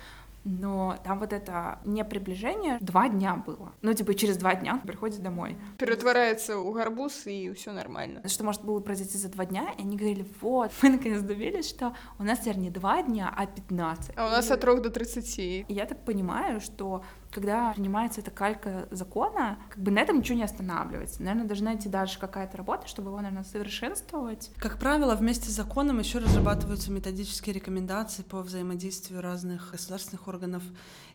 но 0.44 0.96
там 1.04 1.18
вот 1.18 1.32
это 1.32 1.78
не 1.84 2.04
приближение 2.04 2.78
два 2.80 3.08
дня 3.08 3.36
было. 3.36 3.72
Ну, 3.82 3.92
типа, 3.94 4.14
через 4.14 4.36
два 4.36 4.54
дня 4.54 4.74
он 4.74 4.80
приходит 4.80 5.22
домой. 5.22 5.56
Превратывается 5.78 6.58
у 6.58 6.72
гарбуз, 6.72 7.26
и 7.26 7.52
все 7.52 7.72
нормально. 7.72 8.26
Что 8.28 8.44
может 8.44 8.62
было 8.62 8.80
произойти 8.80 9.18
за 9.18 9.28
два 9.28 9.46
дня? 9.46 9.68
И 9.78 9.82
они 9.82 9.96
говорили, 9.96 10.26
вот, 10.40 10.70
мы 10.82 10.90
наконец 10.90 11.22
добились, 11.22 11.68
что 11.68 11.94
у 12.18 12.22
нас 12.22 12.40
теперь 12.40 12.58
не 12.58 12.70
два 12.70 13.02
дня, 13.02 13.32
а 13.34 13.46
15. 13.46 14.12
А 14.16 14.26
у 14.26 14.30
нас 14.30 14.50
от 14.50 14.60
3 14.60 14.80
до 14.80 14.90
30. 14.90 15.38
И 15.38 15.64
я 15.68 15.86
так 15.86 16.04
понимаю, 16.04 16.60
что 16.60 17.02
когда 17.34 17.72
принимается 17.72 18.20
эта 18.20 18.30
калька 18.30 18.86
закона, 18.90 19.58
как 19.68 19.82
бы 19.82 19.90
на 19.90 19.98
этом 19.98 20.18
ничего 20.18 20.38
не 20.38 20.44
останавливается. 20.44 21.22
Наверное, 21.22 21.46
должна 21.46 21.74
идти 21.74 21.88
дальше 21.88 22.18
какая-то 22.18 22.56
работа, 22.56 22.86
чтобы 22.86 23.10
его, 23.10 23.20
наверное, 23.20 23.44
совершенствовать. 23.44 24.50
Как 24.58 24.78
правило, 24.78 25.14
вместе 25.16 25.50
с 25.50 25.54
законом 25.54 25.98
еще 25.98 26.18
разрабатываются 26.18 26.92
методические 26.92 27.54
рекомендации 27.54 28.22
по 28.22 28.40
взаимодействию 28.42 29.20
разных 29.20 29.72
государственных 29.72 30.28
органов 30.28 30.62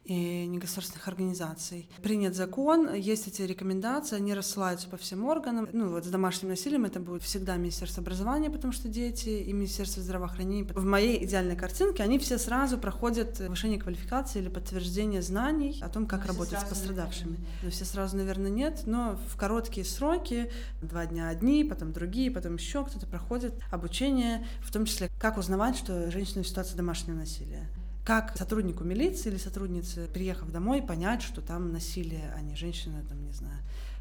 и 0.05 0.47
негосударственных 0.47 1.08
организаций. 1.08 1.88
Принят 2.01 2.36
закон, 2.36 2.93
есть 2.93 3.27
эти 3.27 3.43
рекомендации, 3.43 4.15
они 4.15 4.34
рассылаются 4.34 4.89
по 4.89 4.97
всем 4.97 5.25
органам. 5.25 5.67
Ну 5.71 5.91
вот 5.91 6.05
с 6.05 6.08
домашним 6.08 6.49
насилием 6.49 6.86
это 6.86 6.99
будет 6.99 7.21
всегда 7.21 7.55
Министерство 7.58 8.01
образования, 8.01 8.49
потому 8.49 8.73
что 8.73 8.88
дети, 8.88 9.29
и 9.29 9.53
Министерство 9.53 10.01
здравоохранения. 10.01 10.63
В 10.63 10.84
моей 10.84 11.23
идеальной 11.23 11.55
картинке 11.55 12.03
они 12.03 12.17
все 12.17 12.38
сразу 12.38 12.77
проходят 12.77 13.38
повышение 13.38 13.79
квалификации 13.79 14.39
или 14.39 14.49
подтверждение 14.49 15.21
знаний 15.21 15.79
о 15.82 15.89
том, 15.89 16.08
как 16.10 16.22
но 16.22 16.30
работать 16.30 16.60
с 16.60 16.63
пострадавшими. 16.63 17.38
Но 17.63 17.69
все 17.69 17.86
сразу, 17.86 18.17
наверное, 18.17 18.50
нет, 18.50 18.82
но 18.86 19.17
в 19.30 19.38
короткие 19.38 19.86
сроки, 19.86 20.52
два 20.82 21.06
дня 21.06 21.30
одни, 21.30 21.63
потом 21.63 21.93
другие, 21.93 22.32
потом 22.32 22.56
еще 22.56 22.84
кто-то 22.84 23.06
проходит 23.06 23.54
обучение, 23.72 24.45
в 24.62 24.72
том 24.72 24.86
числе, 24.86 25.10
как 25.19 25.38
узнавать, 25.38 25.78
что 25.78 26.12
женщина 26.12 26.43
в 26.43 26.48
ситуации 26.48 26.76
домашнего 26.76 27.15
насилия. 27.15 27.69
Как 28.06 28.36
сотруднику 28.38 28.84
милиции 28.84 29.30
или 29.30 29.38
сотруднице, 29.38 30.08
приехав 30.12 30.52
домой, 30.52 30.82
понять, 30.82 31.22
что 31.22 31.41
там 31.41 31.72
насилие, 31.72 32.34
а 32.36 32.41
не 32.41 32.56
женщина, 32.56 33.04
там, 33.08 33.24
не 33.24 33.32
знаю, 33.32 33.60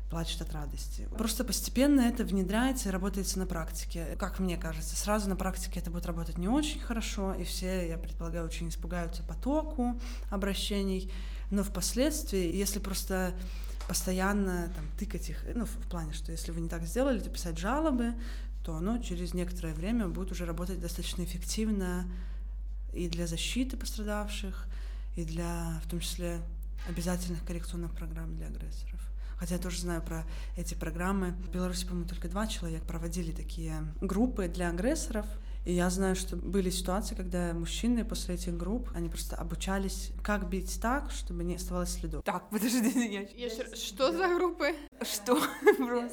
плачет 0.09 0.41
от 0.41 0.53
радости. 0.53 1.07
Просто 1.17 1.45
постепенно 1.45 2.01
это 2.01 2.25
внедряется 2.25 2.89
и 2.89 2.93
работается 2.93 3.39
на 3.39 3.47
практике. 3.47 4.17
Как 4.19 4.39
мне 4.39 4.57
кажется, 4.57 4.97
сразу 4.97 5.29
на 5.29 5.37
практике 5.37 5.81
это 5.81 5.91
будет 5.91 6.07
работать 6.07 6.39
не 6.39 6.49
очень 6.49 6.81
хорошо, 6.81 7.35
и 7.35 7.45
все, 7.45 7.87
я 7.87 7.99
предполагаю, 7.99 8.47
очень 8.47 8.71
испугаются 8.71 9.23
потоку 9.23 10.01
обращений, 10.31 11.13
но 11.51 11.65
впоследствии, 11.65 12.55
если 12.55 12.79
просто 12.79 13.35
постоянно 13.87 14.71
там, 14.75 14.85
тыкать 14.99 15.31
их, 15.31 15.43
ну, 15.55 15.65
в 15.65 15.89
плане, 15.89 16.13
что 16.13 16.31
если 16.31 16.53
вы 16.53 16.61
не 16.61 16.69
так 16.69 16.85
сделали, 16.85 17.21
то 17.21 17.31
писать 17.31 17.59
жалобы, 17.59 18.15
то 18.63 18.77
оно 18.77 18.99
через 18.99 19.33
некоторое 19.33 19.73
время 19.73 20.09
будет 20.09 20.31
уже 20.31 20.45
работать 20.45 20.81
достаточно 20.81 21.23
эффективно, 21.23 22.07
и 22.93 23.09
для 23.09 23.27
защиты 23.27 23.77
пострадавших, 23.77 24.67
и 25.17 25.25
для, 25.25 25.81
в 25.85 25.91
том 25.91 26.01
числе, 26.01 26.41
обязательных 26.89 27.45
коррекционных 27.45 27.93
программ 27.93 28.37
для 28.37 28.47
агрессоров. 28.47 29.01
Хотя 29.37 29.55
я 29.55 29.61
тоже 29.61 29.81
знаю 29.81 30.03
про 30.03 30.25
эти 30.57 30.75
программы. 30.75 31.33
В 31.33 31.51
Беларуси, 31.51 31.87
по-моему, 31.87 32.09
только 32.09 32.29
два 32.29 32.47
человека 32.47 32.85
проводили 32.87 33.31
такие 33.31 33.85
группы 34.01 34.49
для 34.49 34.71
агрессоров. 34.71 35.27
И 35.65 35.73
я 35.73 35.91
знаю, 35.91 36.17
что 36.17 36.37
были 36.37 36.71
ситуации, 36.71 37.15
когда 37.15 37.53
мужчины 37.53 38.05
после 38.05 38.37
этих 38.37 38.57
групп, 38.57 38.89
они 38.95 39.09
просто 39.09 39.37
обучались, 39.37 40.13
как 40.23 40.49
бить 40.49 40.79
так, 40.81 41.11
чтобы 41.11 41.45
не 41.45 41.57
оставалось 41.57 41.91
следов. 41.91 42.25
Так, 42.25 42.49
подожди, 42.49 42.91
я... 43.13 43.21
я... 43.21 43.77
Что 43.77 44.13
за 44.13 44.35
группы? 44.35 44.75
Что? 45.03 45.39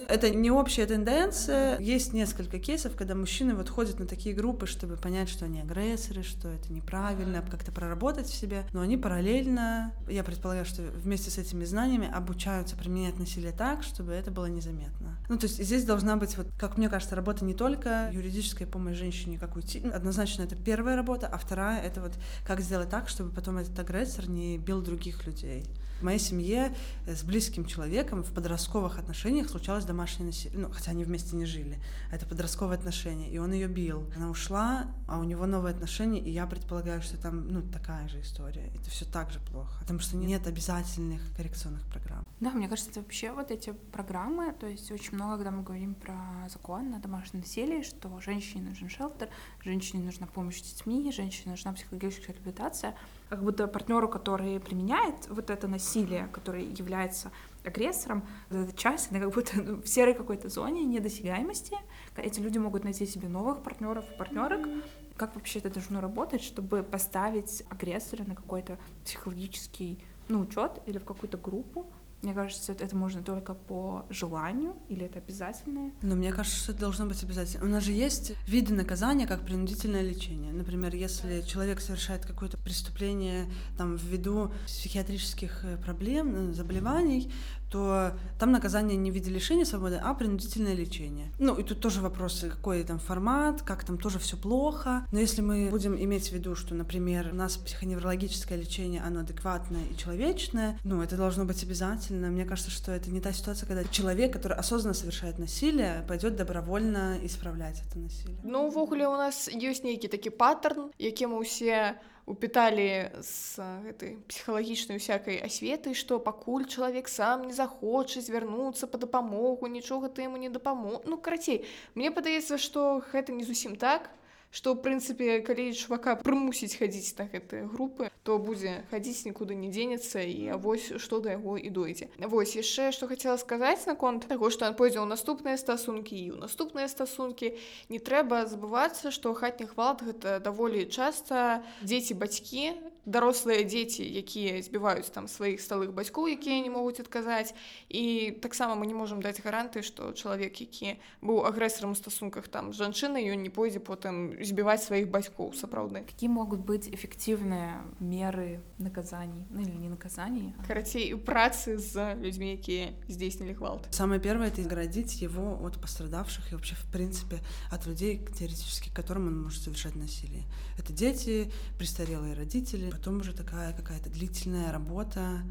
Это 0.09 0.29
не 0.29 0.51
общая 0.51 0.85
тенденция. 0.85 1.79
Есть 1.79 2.13
несколько 2.13 2.59
кейсов, 2.59 2.95
когда 2.95 3.15
мужчины 3.15 3.55
вот 3.55 3.69
ходят 3.69 3.99
на 3.99 4.05
такие 4.05 4.35
группы, 4.35 4.67
чтобы 4.67 4.97
понять, 4.97 5.29
что 5.29 5.45
они 5.45 5.61
агрессоры, 5.61 6.23
что 6.23 6.49
это 6.49 6.71
неправильно, 6.73 7.41
как-то 7.49 7.71
проработать 7.71 8.27
в 8.27 8.35
себе. 8.35 8.65
Но 8.73 8.81
они 8.81 8.97
параллельно, 8.97 9.93
я 10.09 10.23
предполагаю, 10.23 10.65
что 10.65 10.81
вместе 10.81 11.31
с 11.31 11.37
этими 11.37 11.63
знаниями 11.63 12.11
обучаются 12.11 12.75
применять 12.75 13.17
насилие 13.17 13.51
так, 13.51 13.83
чтобы 13.83 14.11
это 14.11 14.31
было 14.31 14.47
незаметно. 14.47 15.17
Ну, 15.29 15.37
то 15.37 15.45
есть 15.45 15.63
здесь 15.63 15.85
должна 15.85 16.17
быть, 16.17 16.37
вот, 16.37 16.47
как 16.57 16.77
мне 16.77 16.89
кажется, 16.89 17.15
работа 17.15 17.45
не 17.45 17.53
только 17.53 18.09
юридическая 18.11 18.67
помощь 18.67 18.97
женщине, 18.97 19.39
как 19.45 19.55
уйти. 19.55 19.81
Однозначно 19.93 20.43
это 20.43 20.55
первая 20.55 20.95
работа, 20.95 21.27
а 21.27 21.37
вторая 21.37 21.81
это 21.81 22.01
вот 22.01 22.13
как 22.45 22.61
сделать 22.61 22.89
так, 22.89 23.09
чтобы 23.09 23.29
потом 23.29 23.57
этот 23.57 23.77
агрессор 23.79 24.27
не 24.27 24.57
бил 24.57 24.81
других 24.81 25.25
людей. 25.25 25.65
В 25.99 26.03
моей 26.03 26.19
семье 26.19 26.75
э, 27.05 27.15
с 27.15 27.23
близким 27.23 27.65
человеком 27.65 28.23
в 28.23 28.31
подростковых 28.33 28.99
отношениях 28.99 29.49
случалось 29.49 29.85
домашнее 29.85 30.27
насилие. 30.27 30.59
Ну, 30.59 30.69
хотя 30.71 30.91
они 30.91 31.03
вместе 31.03 31.35
не 31.35 31.45
жили. 31.45 31.79
Это 32.11 32.25
подростковые 32.25 32.77
отношения. 32.77 33.29
И 33.29 33.37
он 33.37 33.53
ее 33.53 33.67
бил. 33.67 34.05
Она 34.15 34.29
ушла, 34.29 34.87
а 35.07 35.19
у 35.19 35.23
него 35.23 35.45
новые 35.45 35.73
отношения, 35.73 36.19
и 36.19 36.29
я 36.29 36.45
предполагаю, 36.47 37.01
что 37.01 37.17
там, 37.17 37.47
ну, 37.47 37.61
такая 37.61 38.07
же 38.09 38.21
история. 38.21 38.71
Это 38.75 38.89
все 38.89 39.05
так 39.05 39.31
же 39.31 39.39
плохо. 39.39 39.79
Потому 39.81 39.99
что 39.99 40.17
нет 40.17 40.47
обязательных 40.47 41.21
коррекционных 41.35 41.83
программ. 41.87 42.25
Да, 42.39 42.51
мне 42.51 42.67
кажется, 42.67 42.91
это 42.91 42.99
вообще 42.99 43.31
вот 43.31 43.49
эти 43.49 43.71
программы, 43.71 44.53
то 44.53 44.67
есть 44.67 44.91
очень 44.91 45.15
много, 45.15 45.37
когда 45.37 45.51
мы 45.51 45.63
говорим 45.63 45.95
про 45.95 46.15
закон 46.49 46.89
на 46.89 46.99
домашнее 46.99 47.41
насилие, 47.41 47.83
что 47.83 48.19
женщине 48.19 48.69
нужен 48.69 48.89
шелтер, 48.89 49.29
женщине 49.63 50.03
нужна 50.03 50.27
помощь 50.27 50.59
с 50.59 50.73
детьми, 50.73 51.11
женщине 51.13 51.51
нужна 51.51 51.71
психологическая 51.73 52.35
реабилитация, 52.35 52.95
как 53.29 53.43
будто 53.43 53.67
партнеру, 53.67 54.07
который 54.07 54.59
применяет 54.59 55.27
вот 55.29 55.49
это 55.49 55.67
насилие, 55.67 56.27
который 56.31 56.65
является 56.65 57.31
агрессором, 57.63 58.23
эта 58.49 58.75
часть, 58.75 59.11
она 59.11 59.19
как 59.19 59.33
будто 59.33 59.61
ну, 59.61 59.81
в 59.81 59.87
серой 59.87 60.13
какой-то 60.13 60.49
зоне 60.49 60.83
недосягаемости. 60.83 61.75
Эти 62.15 62.39
люди 62.39 62.57
могут 62.57 62.83
найти 62.83 63.05
себе 63.05 63.27
новых 63.27 63.63
партнеров 63.63 64.05
и 64.11 64.17
партнерок. 64.17 64.65
Mm-hmm. 64.65 64.83
Как 65.17 65.35
вообще 65.35 65.59
это 65.59 65.69
должно 65.69 66.01
работать, 66.01 66.43
чтобы 66.43 66.83
поставить 66.83 67.63
агрессора 67.69 68.23
на 68.25 68.35
какой-то 68.35 68.77
психологический 69.03 69.97
ну, 70.27 70.41
учет 70.41 70.81
или 70.85 70.97
в 70.97 71.05
какую-то 71.05 71.37
группу, 71.37 71.87
Мне 72.25 72.33
кажется, 72.33 72.71
это 72.71 72.95
можно 72.95 73.21
только 73.21 73.53
по 73.53 74.07
желанию 74.09 74.75
или 74.89 75.05
это 75.05 75.19
обязательное? 75.19 75.91
Но 76.01 76.15
мне 76.15 76.33
кажется, 76.33 76.57
что 76.57 76.71
это 76.71 76.81
должно 76.81 77.05
быть 77.05 77.21
обязательно. 77.21 77.63
У 77.63 77.67
нас 77.67 77.83
же 77.83 77.91
есть 77.91 78.33
виды 78.47 78.73
наказания, 78.73 79.27
как 79.27 79.41
принудительное 79.41 80.01
лечение. 80.01 80.51
Например, 80.51 80.95
если 80.95 81.41
человек 81.41 81.81
совершает 81.81 82.25
какое-то 82.25 82.57
преступление 82.57 83.45
там, 83.77 83.95
ввиду 83.95 84.51
психиатрических 84.65 85.65
э, 85.65 85.77
проблем, 85.77 86.49
э, 86.49 86.53
заболеваний, 86.53 87.31
то 87.74 88.12
там 88.38 88.50
наказание 88.52 88.96
не 88.96 89.10
в 89.10 89.14
виде 89.14 89.30
лишения 89.30 89.64
свободы, 89.64 90.00
а 90.02 90.14
принудительное 90.14 90.74
лечение. 90.74 91.28
Ну, 91.38 91.54
и 91.54 91.62
тут 91.62 91.80
тоже 91.80 92.00
вопросы, 92.00 92.50
какой 92.50 92.82
там 92.82 92.98
формат, 92.98 93.62
как 93.62 93.84
там 93.84 93.96
тоже 93.96 94.18
все 94.18 94.36
плохо. 94.36 95.06
Но 95.12 95.20
если 95.20 95.40
мы 95.40 95.68
будем 95.70 95.94
иметь 95.96 96.30
в 96.30 96.32
виду, 96.32 96.56
что, 96.56 96.74
например, 96.74 97.30
у 97.32 97.36
нас 97.36 97.56
психоневрологическое 97.56 98.58
лечение, 98.58 99.02
оно 99.02 99.20
адекватное 99.20 99.84
и 99.84 99.96
человечное, 99.96 100.78
ну, 100.84 101.02
это 101.02 101.16
должно 101.16 101.44
быть 101.44 101.62
обязательно. 101.62 102.28
Мне 102.28 102.44
кажется, 102.44 102.70
что 102.70 102.92
это 102.92 103.10
не 103.10 103.20
та 103.20 103.32
ситуация, 103.32 103.66
когда 103.66 103.84
человек, 103.84 104.32
который 104.32 104.56
осознанно 104.56 104.94
совершает 104.94 105.38
насилие, 105.38 106.04
пойдет 106.08 106.36
добровольно 106.36 107.18
исправлять 107.22 107.82
это 107.86 107.98
насилие. 107.98 108.38
Ну, 108.42 108.66
увогуле 108.66 109.06
у 109.06 109.16
нас 109.16 109.48
есть 109.48 109.84
некий 109.84 110.08
такі 110.08 110.30
паттерн, 110.30 110.90
які 110.98 111.26
мы 111.26 111.38
ўсе 111.40 111.94
упіталі 112.30 113.10
з 113.18 113.58
гэтай 113.86 114.14
псіхалагічнай 114.30 115.00
усякай 115.02 115.40
асветы 115.42 115.94
што 115.98 116.20
пакуль 116.22 116.68
чалавек 116.68 117.10
сам 117.10 117.48
не 117.48 117.54
захоча 117.56 118.22
звярнуцца 118.22 118.86
па 118.86 119.00
дапамогу 119.02 119.66
нічога 119.66 120.12
ты 120.14 120.28
яму 120.28 120.38
не 120.38 120.52
дапамог 120.52 121.08
ну 121.10 121.18
карацей 121.18 121.64
мне 121.94 122.14
падаецца 122.14 122.60
што 122.60 123.02
гэта 123.10 123.34
не 123.34 123.44
зусім 123.44 123.74
так 123.74 124.10
што 124.54 124.74
ў 124.74 124.82
прынцыпе 124.82 125.46
калі 125.46 125.70
чувака 125.78 126.16
прымусіць 126.18 126.74
хадзіць 126.82 127.14
на 127.22 127.26
гэтыя 127.30 127.70
групы 127.70 128.10
то 128.26 128.38
будзе 128.42 128.82
хадзіць 128.90 129.22
нікуды 129.30 129.54
не 129.54 129.70
дзенецца 129.70 130.26
і 130.26 130.58
вось 130.64 130.90
што 130.98 131.22
да 131.22 131.38
яго 131.38 131.54
і 131.54 131.70
дойдзе 131.70 132.10
вось 132.34 132.56
яшчэ 132.58 132.90
што 132.96 133.06
хацела 133.06 133.38
сказаць 133.38 133.86
наконт 133.86 134.26
таго 134.26 134.50
што 134.50 134.66
пойдзе 134.74 134.98
ў 134.98 135.06
наступныя 135.06 135.54
стасункі 135.54 136.18
і 136.18 136.26
ў 136.34 136.38
наступныя 136.42 136.90
стасункі 136.90 137.54
не 137.94 138.02
трэба 138.02 138.44
забывацца 138.50 139.14
што 139.14 139.34
хатні 139.38 139.70
гвалт 139.70 140.02
гэта 140.02 140.42
даволі 140.42 140.82
часта 140.90 141.62
дзеці 141.86 142.18
бацькі 142.18 142.74
дарослыя 143.10 143.64
дзеці 143.64 144.04
якія 144.04 144.60
збіваюць 144.62 145.08
там 145.10 145.26
сваіх 145.26 145.60
сталых 145.60 145.92
бацькоў 145.96 146.28
якія 146.30 146.60
не 146.62 146.70
могуць 146.70 147.00
адказаць 147.00 147.56
і 147.88 148.36
таксама 148.44 148.76
мы 148.76 148.86
не 148.86 148.94
можемм 148.94 149.24
даць 149.24 149.40
гаранты 149.40 149.82
што 149.82 150.12
чалавек 150.12 150.60
які 150.60 151.00
быў 151.24 151.42
агрэсарам 151.48 151.92
у 151.92 151.98
стасунках 151.98 152.48
там 152.48 152.72
жанчыны 152.76 153.24
ён 153.24 153.42
не 153.42 153.50
пойдзе 153.50 153.80
потым 153.80 154.36
збіваць 154.44 154.84
сваіх 154.84 155.08
бацькоў 155.08 155.56
сапраўдны 155.56 156.04
какие 156.04 156.28
могуць 156.28 156.60
быць 156.60 156.92
эфектыўныя 156.92 157.80
меры 157.98 158.60
наказаний 158.78 159.42
ну, 159.50 159.64
или 159.64 159.74
не 159.74 159.88
наказаний 159.88 160.52
карацей 160.66 161.10
у 161.16 161.18
працы 161.18 161.80
з 161.80 162.14
людзьмі 162.20 162.52
якія 162.60 162.92
здзейснілі 163.08 163.56
гвалт 163.56 163.88
самое 163.90 164.20
первое 164.20 164.48
это 164.52 164.60
изгородить 164.60 165.22
его 165.22 165.58
от 165.64 165.80
пострадавших 165.80 166.52
и 166.52 166.54
вообще 166.54 166.76
в 166.76 166.84
принципе 166.92 167.40
от 167.72 167.86
людей 167.86 168.20
теоретически 168.38 168.92
которым 168.94 169.26
он 169.26 169.42
может 169.42 169.62
совершать 169.62 169.96
насилие 169.96 170.44
это 170.78 170.92
дети 170.92 171.50
престарелые 171.78 172.34
родители 172.34 172.90
потом 172.95 173.19
уже 173.19 173.33
такая 173.33 173.73
какая-то 173.73 174.09
длительная 174.09 174.71
работа 174.71 175.41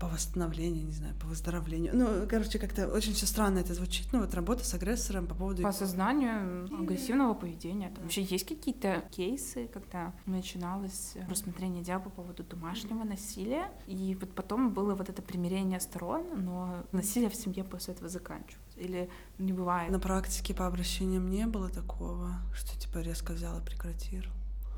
по 0.00 0.06
восстановлению, 0.06 0.84
не 0.84 0.92
знаю, 0.92 1.14
по 1.16 1.26
выздоровлению. 1.26 1.90
Ну, 1.94 2.26
короче, 2.28 2.58
как-то 2.58 2.86
очень 2.86 3.14
все 3.14 3.26
странно 3.26 3.58
это 3.58 3.74
звучит. 3.74 4.12
Ну, 4.12 4.20
вот 4.20 4.32
работа 4.32 4.64
с 4.64 4.72
агрессором 4.74 5.26
по 5.26 5.34
поводу... 5.34 5.62
По 5.62 5.70
осознанию 5.70 6.66
агрессивного 6.80 7.34
поведения. 7.34 7.90
Там 7.90 8.04
вообще 8.04 8.22
есть 8.22 8.46
какие-то 8.46 9.02
кейсы, 9.10 9.66
когда 9.66 10.12
начиналось 10.26 11.14
рассмотрение 11.28 11.82
дела 11.82 11.98
по 11.98 12.10
поводу 12.10 12.44
домашнего 12.44 13.02
насилия, 13.02 13.72
и 13.88 14.16
вот 14.20 14.32
потом 14.34 14.72
было 14.72 14.94
вот 14.94 15.08
это 15.08 15.20
примирение 15.20 15.80
сторон, 15.80 16.44
но 16.44 16.84
насилие 16.92 17.28
в 17.28 17.34
семье 17.34 17.64
после 17.64 17.94
этого 17.94 18.08
заканчивается. 18.08 18.78
Или 18.78 19.10
не 19.38 19.52
бывает? 19.52 19.90
На 19.90 19.98
практике 19.98 20.54
по 20.54 20.66
обращениям 20.66 21.28
не 21.28 21.46
было 21.46 21.68
такого, 21.70 22.34
что 22.54 22.78
типа 22.78 22.98
резко 22.98 23.32
взяла, 23.32 23.60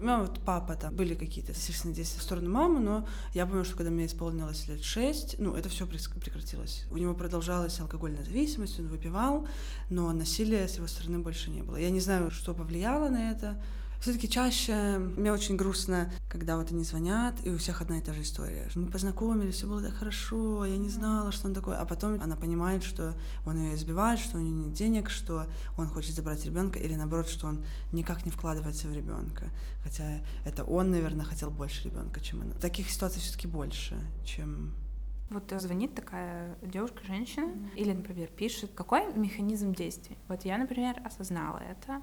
прекратил. 0.01 0.17
Ну, 0.17 0.21
вот 0.23 0.41
папа 0.45 0.75
там 0.75 0.95
были 0.95 1.15
какие-то, 1.15 1.53
естественно, 1.53 1.95
действия 1.95 2.21
в 2.21 2.23
сторону 2.23 2.51
мамы, 2.51 2.81
но 2.81 3.07
я 3.35 3.47
помню, 3.47 3.65
что 3.65 3.77
когда 3.77 3.91
мне 3.91 4.07
исполнилось 4.07 4.69
лет 4.69 4.83
шесть, 4.83 5.37
ну, 5.39 5.55
это 5.55 5.69
все 5.69 5.87
прекратилось. 5.87 6.85
У 6.91 6.97
него 6.97 7.15
продолжалась 7.15 7.79
алкогольная 7.81 8.25
зависимость, 8.25 8.81
он 8.81 8.89
выпивал, 8.89 9.47
но 9.91 10.13
насилия 10.13 10.67
с 10.67 10.77
его 10.77 10.87
стороны 10.87 11.19
больше 11.19 11.51
не 11.51 11.63
было. 11.63 11.77
Я 11.77 11.91
не 11.91 12.01
знаю, 12.01 12.31
что 12.31 12.55
повлияло 12.55 13.09
на 13.09 13.31
это, 13.31 13.63
все-таки 14.01 14.29
чаще 14.29 14.99
мне 14.99 15.33
очень 15.33 15.57
грустно, 15.57 16.11
когда 16.29 16.57
вот 16.57 16.71
они 16.73 16.85
звонят, 16.85 17.35
и 17.45 17.51
у 17.51 17.59
всех 17.59 17.83
одна 17.83 17.99
и 17.99 18.01
та 18.01 18.15
же 18.15 18.23
история. 18.23 18.69
Мы 18.75 18.87
познакомились, 18.87 19.57
все 19.57 19.67
было 19.67 19.83
так 19.83 19.95
хорошо, 19.95 20.65
я 20.65 20.79
не 20.79 20.89
знала, 20.89 21.33
что 21.33 21.49
он 21.49 21.55
такой. 21.55 21.77
А 21.77 21.85
потом 21.85 22.21
она 22.21 22.37
понимает, 22.37 22.83
что 22.83 23.15
он 23.45 23.59
ее 23.59 23.75
избивает, 23.75 24.19
что 24.19 24.39
у 24.39 24.41
нее 24.41 24.53
нет 24.53 24.73
денег, 24.73 25.11
что 25.11 25.47
он 25.77 25.87
хочет 25.89 26.15
забрать 26.15 26.45
ребенка, 26.47 26.79
или 26.79 26.95
наоборот, 26.95 27.29
что 27.29 27.47
он 27.47 27.65
никак 27.93 28.25
не 28.25 28.31
вкладывается 28.31 28.89
в 28.89 28.93
ребенка. 28.93 29.51
Хотя 29.85 30.21
это 30.47 30.65
он, 30.65 30.91
наверное, 30.91 31.27
хотел 31.27 31.51
больше 31.51 31.85
ребенка, 31.85 32.21
чем 32.21 32.41
она. 32.41 32.55
Таких 32.55 32.91
ситуаций 32.91 33.21
все-таки 33.21 33.47
больше, 33.47 33.97
чем 34.25 34.73
вот 35.31 35.53
звонит 35.59 35.95
такая 35.95 36.57
девушка, 36.61 37.05
женщина, 37.07 37.47
mm-hmm. 37.47 37.77
или, 37.77 37.93
например, 37.93 38.29
пишет, 38.29 38.73
какой 38.75 39.13
механизм 39.15 39.73
действий. 39.73 40.19
Вот 40.27 40.45
я, 40.45 40.59
например, 40.59 40.97
осознала 41.05 41.59
это, 41.59 42.03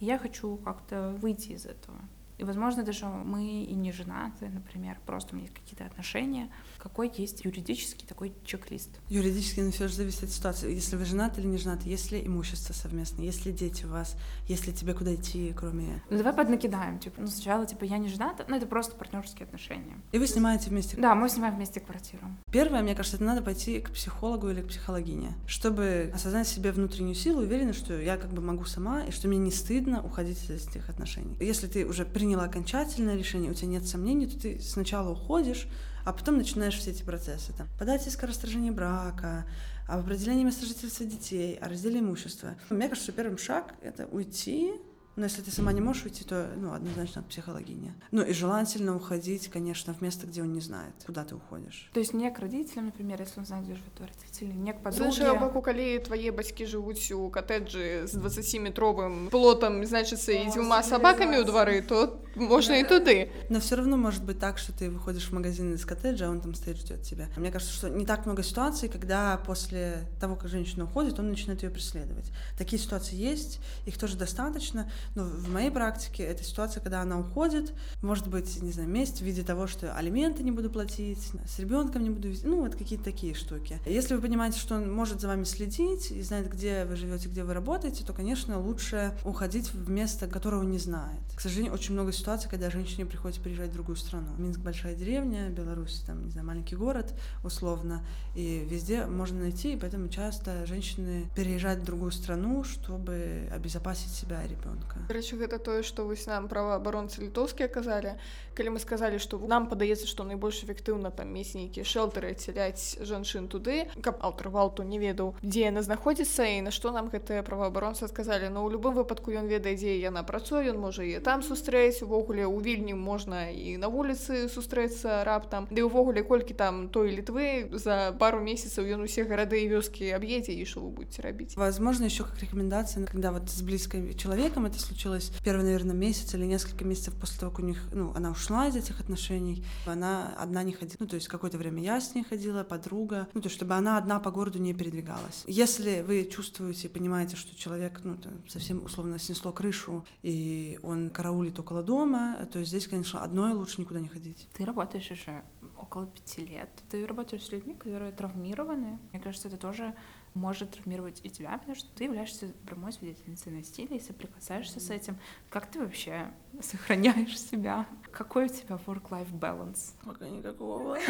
я 0.00 0.18
хочу 0.18 0.56
как-то 0.56 1.14
выйти 1.20 1.52
из 1.52 1.66
этого. 1.66 1.98
И, 2.40 2.44
возможно, 2.44 2.82
даже 2.82 3.04
мы 3.04 3.64
и 3.64 3.74
не 3.74 3.92
женаты, 3.92 4.48
например, 4.48 4.98
просто 5.04 5.34
у 5.34 5.36
меня 5.36 5.46
есть 5.46 5.54
какие-то 5.54 5.84
отношения. 5.84 6.50
Какой 6.78 7.12
есть 7.14 7.44
юридический 7.44 8.08
такой 8.08 8.32
чек-лист? 8.46 8.88
Юридически, 9.10 9.60
но 9.60 9.70
все 9.72 9.88
же 9.88 9.94
зависит 9.94 10.24
от 10.24 10.30
ситуации. 10.30 10.72
Если 10.72 10.96
вы 10.96 11.04
женаты 11.04 11.42
или 11.42 11.48
не 11.48 11.58
женаты, 11.58 11.90
есть 11.90 12.10
ли 12.12 12.26
имущество 12.26 12.72
совместное, 12.72 13.26
есть 13.26 13.44
ли 13.44 13.52
дети 13.52 13.84
у 13.84 13.88
вас, 13.88 14.16
есть 14.48 14.66
ли 14.66 14.72
тебе 14.72 14.94
куда 14.94 15.14
идти, 15.14 15.52
кроме... 15.54 16.02
Ну, 16.08 16.16
давай 16.16 16.32
поднакидаем, 16.32 16.98
типа, 16.98 17.20
ну, 17.20 17.26
сначала, 17.26 17.66
типа, 17.66 17.84
я 17.84 17.98
не 17.98 18.08
жената, 18.08 18.46
ну, 18.48 18.56
это 18.56 18.66
просто 18.66 18.96
партнерские 18.96 19.44
отношения. 19.44 19.98
И 20.12 20.18
вы 20.18 20.26
снимаете 20.26 20.70
вместе? 20.70 20.96
Да, 20.96 21.14
мы 21.14 21.28
снимаем 21.28 21.56
вместе 21.56 21.80
квартиру. 21.80 22.26
Первое, 22.50 22.80
мне 22.80 22.94
кажется, 22.94 23.18
это 23.18 23.24
надо 23.24 23.42
пойти 23.42 23.80
к 23.80 23.90
психологу 23.90 24.48
или 24.48 24.62
к 24.62 24.68
психологине, 24.68 25.34
чтобы 25.46 26.10
осознать 26.14 26.48
себе 26.48 26.72
внутреннюю 26.72 27.16
силу, 27.16 27.42
уверена, 27.42 27.74
что 27.74 28.00
я 28.00 28.16
как 28.16 28.32
бы 28.32 28.40
могу 28.40 28.64
сама, 28.64 29.04
и 29.04 29.10
что 29.10 29.28
мне 29.28 29.36
не 29.36 29.50
стыдно 29.50 30.02
уходить 30.02 30.42
из 30.48 30.66
этих 30.68 30.88
отношений. 30.88 31.36
Если 31.38 31.66
ты 31.66 31.84
уже 31.84 32.06
принял 32.06 32.29
приняла 32.30 32.44
окончательное 32.44 33.16
решение, 33.16 33.50
у 33.50 33.54
тебя 33.54 33.66
нет 33.66 33.88
сомнений, 33.88 34.28
то 34.28 34.38
ты 34.38 34.60
сначала 34.60 35.10
уходишь, 35.10 35.66
а 36.04 36.12
потом 36.12 36.36
начинаешь 36.36 36.76
все 36.76 36.92
эти 36.92 37.02
процессы. 37.02 37.52
Там, 37.58 37.66
подать 37.76 38.06
иск 38.06 38.22
о 38.22 38.28
расторжении 38.28 38.70
брака, 38.70 39.46
об 39.88 40.04
определении 40.04 40.44
места 40.44 40.64
жительства 40.64 41.04
детей, 41.04 41.56
о 41.56 41.68
разделе 41.68 41.98
имущества. 41.98 42.54
Мне 42.70 42.88
кажется, 42.88 43.10
что 43.10 43.20
первым 43.20 43.36
шаг— 43.36 43.74
это 43.82 44.06
уйти, 44.06 44.74
но 45.20 45.26
если 45.26 45.42
ты 45.42 45.50
сама 45.50 45.72
не 45.72 45.82
можешь 45.82 46.04
уйти, 46.06 46.24
то, 46.24 46.50
ну, 46.56 46.72
однозначно 46.72 47.22
психологиня. 47.22 47.94
Ну, 48.10 48.22
и 48.22 48.32
желательно 48.32 48.96
уходить, 48.96 49.48
конечно, 49.48 49.92
в 49.92 50.00
место, 50.00 50.26
где 50.26 50.40
он 50.42 50.52
не 50.52 50.60
знает, 50.60 50.94
куда 51.04 51.24
ты 51.24 51.34
уходишь. 51.34 51.90
То 51.92 52.00
есть 52.00 52.14
не 52.14 52.30
к 52.30 52.38
родителям, 52.38 52.86
например, 52.86 53.20
если 53.20 53.38
он 53.40 53.46
знает, 53.46 53.64
где 53.64 53.74
живет 53.74 54.00
родители, 54.00 54.52
не 54.52 54.72
к 54.72 54.82
подруге. 54.82 55.12
З 55.12 55.34
боку, 55.34 55.62
коли 55.62 55.98
твои 55.98 56.30
бацькі 56.30 56.66
живут 56.66 57.10
у 57.10 57.30
коттеджі 57.30 58.00
з 58.04 58.14
20-метровым 58.14 59.28
плотом, 59.28 59.84
значит, 59.84 60.28
и 60.28 60.50
двумя 60.54 60.82
собаками 60.82 61.36
у 61.36 61.44
дворы, 61.44 61.82
то 61.82 62.20
можно 62.36 62.80
и 62.80 62.84
туды. 62.84 63.30
Но 63.50 63.58
все 63.58 63.76
равно 63.76 63.96
может 63.96 64.24
быть 64.24 64.38
так, 64.38 64.58
что 64.58 64.72
ты 64.72 64.90
выходишь 64.90 65.28
в 65.28 65.32
магазин 65.32 65.74
из 65.74 65.84
коттеджа, 65.84 66.26
а 66.26 66.30
он 66.30 66.40
там 66.40 66.54
стоит, 66.54 66.78
ждет 66.78 67.02
тебя. 67.02 67.28
Мне 67.36 67.50
кажется, 67.50 67.74
что 67.74 67.90
не 67.90 68.06
так 68.06 68.26
много 68.26 68.42
ситуаций, 68.42 68.88
когда 68.88 69.36
после 69.46 70.08
того, 70.20 70.36
как 70.36 70.48
женщина 70.48 70.84
уходит, 70.84 71.18
он 71.18 71.28
начинает 71.28 71.62
ее 71.62 71.70
преследовать. 71.70 72.32
Такие 72.56 72.80
ситуации 72.80 73.16
есть, 73.16 73.60
их 73.86 73.98
тоже 73.98 74.16
достаточно, 74.16 74.90
ну, 75.14 75.24
в 75.24 75.50
моей 75.50 75.70
практике 75.70 76.22
это 76.22 76.44
ситуация, 76.44 76.80
когда 76.80 77.02
она 77.02 77.18
уходит, 77.18 77.72
может 78.02 78.28
быть, 78.28 78.62
не 78.62 78.72
знаю, 78.72 78.88
месть 78.88 79.18
в 79.18 79.24
виде 79.24 79.42
того, 79.42 79.66
что 79.66 79.94
алименты 79.94 80.42
не 80.42 80.52
буду 80.52 80.70
платить, 80.70 81.30
с 81.46 81.58
ребенком 81.58 82.02
не 82.02 82.10
буду 82.10 82.28
вести, 82.28 82.46
ну, 82.46 82.60
вот 82.60 82.76
какие-то 82.76 83.04
такие 83.04 83.34
штуки. 83.34 83.78
Если 83.86 84.14
вы 84.14 84.20
понимаете, 84.20 84.58
что 84.58 84.76
он 84.76 84.92
может 84.92 85.20
за 85.20 85.28
вами 85.28 85.44
следить 85.44 86.10
и 86.10 86.22
знает, 86.22 86.50
где 86.50 86.84
вы 86.84 86.96
живете, 86.96 87.28
где 87.28 87.44
вы 87.44 87.54
работаете, 87.54 88.04
то, 88.04 88.12
конечно, 88.12 88.60
лучше 88.60 89.16
уходить 89.24 89.72
в 89.72 89.90
место, 89.90 90.26
которого 90.26 90.62
не 90.62 90.78
знает. 90.78 91.20
К 91.34 91.40
сожалению, 91.40 91.74
очень 91.74 91.94
много 91.94 92.12
ситуаций, 92.12 92.48
когда 92.48 92.70
женщине 92.70 93.06
приходится 93.06 93.42
приезжать 93.42 93.70
в 93.70 93.74
другую 93.74 93.96
страну. 93.96 94.28
Минск 94.38 94.60
большая 94.60 94.94
деревня, 94.94 95.48
Беларусь, 95.50 96.02
там, 96.06 96.24
не 96.24 96.30
знаю, 96.30 96.46
маленький 96.46 96.76
город, 96.76 97.14
условно, 97.42 98.04
и 98.34 98.66
везде 98.70 99.06
можно 99.06 99.40
найти, 99.40 99.72
и 99.72 99.76
поэтому 99.76 100.08
часто 100.08 100.66
женщины 100.66 101.28
переезжают 101.34 101.80
в 101.80 101.84
другую 101.84 102.12
страну, 102.12 102.64
чтобы 102.64 103.48
обезопасить 103.52 104.12
себя 104.12 104.44
и 104.44 104.48
ребенка. 104.48 104.89
жорстка 104.89 105.05
рэчы 105.09 105.37
гэта 105.41 105.59
тое 105.59 105.81
што 105.89 106.05
вось 106.09 106.25
нам 106.31 106.47
праваабаронцы 106.51 107.21
літоўскія 107.21 107.67
казалі 107.77 108.15
калі 108.60 108.76
мы 108.76 108.80
сказалі 108.84 109.16
што 109.16 109.40
нам 109.48 109.64
падаецца 109.72 110.04
што 110.04 110.20
найбольш 110.28 110.60
эфектыўна 110.68 111.08
там 111.16 111.32
мець 111.32 111.56
нейкія 111.56 111.80
шэлтары 111.88 112.36
адсяляць 112.36 113.00
жанчын 113.00 113.48
туды 113.48 113.88
каб 114.04 114.20
аўтар 114.20 114.52
гвалту 114.52 114.84
не 114.84 115.00
ведаў 115.00 115.32
дзе 115.40 115.72
яна 115.72 115.80
знаходзіцца 115.80 116.44
і 116.44 116.68
на 116.68 116.72
што 116.76 116.92
нам 116.92 117.08
гэтыя 117.08 117.40
праваабаронцы 117.40 118.04
сказалі 118.12 118.52
но 118.52 118.60
ну, 118.60 118.68
ў 118.68 118.76
любым 118.76 119.00
выпадку 119.00 119.32
ён 119.32 119.48
ведае 119.48 119.80
дзе 119.80 119.96
яна 119.96 120.20
працуе 120.28 120.68
ён 120.68 120.76
можа 120.76 121.08
і 121.08 121.16
там 121.24 121.40
сустрэць 121.40 122.04
увогуле 122.04 122.44
у 122.44 122.60
вільні 122.60 122.92
можна 123.00 123.48
і 123.48 123.80
на 123.80 123.88
вуліцы 123.88 124.44
сустрэцца 124.52 125.24
раптам 125.24 125.64
ды 125.72 125.80
увогуле 125.80 126.20
колькі 126.20 126.52
там 126.52 126.92
той 126.92 127.16
літвы 127.16 127.72
за 127.72 128.12
пару 128.20 128.44
месяцаў 128.44 128.84
ён 128.84 129.08
усе 129.08 129.24
гарады 129.24 129.64
і 129.64 129.72
вёскі 129.72 130.12
аб'едзе 130.20 130.52
і 130.52 130.68
що 130.68 130.84
вы 130.84 130.92
будете 131.00 131.24
рабіць 131.24 131.56
возможно 131.56 132.12
еще 132.12 132.28
как 132.28 132.36
рекомендация 132.44 133.08
когда 133.08 133.32
вот 133.32 133.48
с 133.48 133.64
близким 133.64 134.12
человеком 134.20 134.68
это 134.68 134.76
случилось 134.76 135.32
первый 135.40 135.64
наверное 135.64 135.96
месяц 135.96 136.34
или 136.36 136.44
несколько 136.44 136.84
месяцев 136.84 137.16
после 137.16 137.40
того 137.40 137.56
у 137.56 137.64
них 137.64 137.88
ну 137.96 138.12
она 138.14 138.30
ушла 138.30 138.49
из 138.68 138.76
этих 138.76 139.00
отношений 139.00 139.64
она 139.86 140.34
одна 140.38 140.62
не 140.62 140.72
ходила 140.72 140.96
ну 141.00 141.06
то 141.06 141.14
есть 141.16 141.28
какое-то 141.28 141.58
время 141.58 141.82
я 141.82 142.00
с 142.00 142.14
ней 142.14 142.24
ходила 142.24 142.64
подруга 142.64 143.28
ну 143.34 143.40
то 143.40 143.48
чтобы 143.48 143.74
она 143.74 143.96
одна 143.96 144.18
по 144.20 144.30
городу 144.30 144.58
не 144.58 144.74
передвигалась. 144.74 145.44
Если 145.46 146.02
вы 146.02 146.24
чувствуете 146.24 146.88
понимаете 146.88 147.36
что 147.36 147.56
человек 147.56 148.00
ну 148.04 148.16
там, 148.16 148.32
совсем 148.48 148.84
условно 148.84 149.18
снесло 149.18 149.52
крышу 149.52 150.04
и 150.22 150.78
он 150.82 151.10
караулит 151.10 151.58
около 151.58 151.82
дома 151.82 152.48
то 152.52 152.62
здесь 152.64 152.86
конечно 152.86 153.22
одной 153.22 153.52
лучше 153.52 153.80
никуда 153.80 154.00
не 154.00 154.08
ходить. 154.08 154.48
Ты 154.54 154.64
работаешь 154.64 155.10
еще 155.10 155.42
около 155.80 156.06
пяти 156.06 156.44
лет. 156.44 156.70
Ты 156.90 157.06
работаешь 157.06 157.44
с 157.44 157.52
людьми 157.52 157.74
которые 157.74 158.12
травмированы. 158.12 158.98
Мне 159.12 159.20
кажется 159.20 159.48
это 159.48 159.56
тоже 159.56 159.94
может 160.34 160.70
травмировать 160.70 161.20
и 161.24 161.30
тебя, 161.30 161.58
потому 161.58 161.74
что 161.74 161.88
ты 161.94 162.04
являешься 162.04 162.52
прямой 162.66 162.92
свидетельницей 162.92 163.52
насилия 163.52 163.96
и 163.96 164.00
соприкасаешься 164.00 164.78
mm-hmm. 164.78 164.86
с 164.86 164.90
этим. 164.90 165.18
Как 165.48 165.70
ты 165.70 165.80
вообще 165.80 166.30
сохраняешь 166.62 167.38
себя? 167.40 167.86
Какой 168.12 168.46
у 168.46 168.48
тебя 168.48 168.78
work-life 168.86 169.32
balance? 169.32 169.92
Пока 170.04 170.28
никакого. 170.28 170.98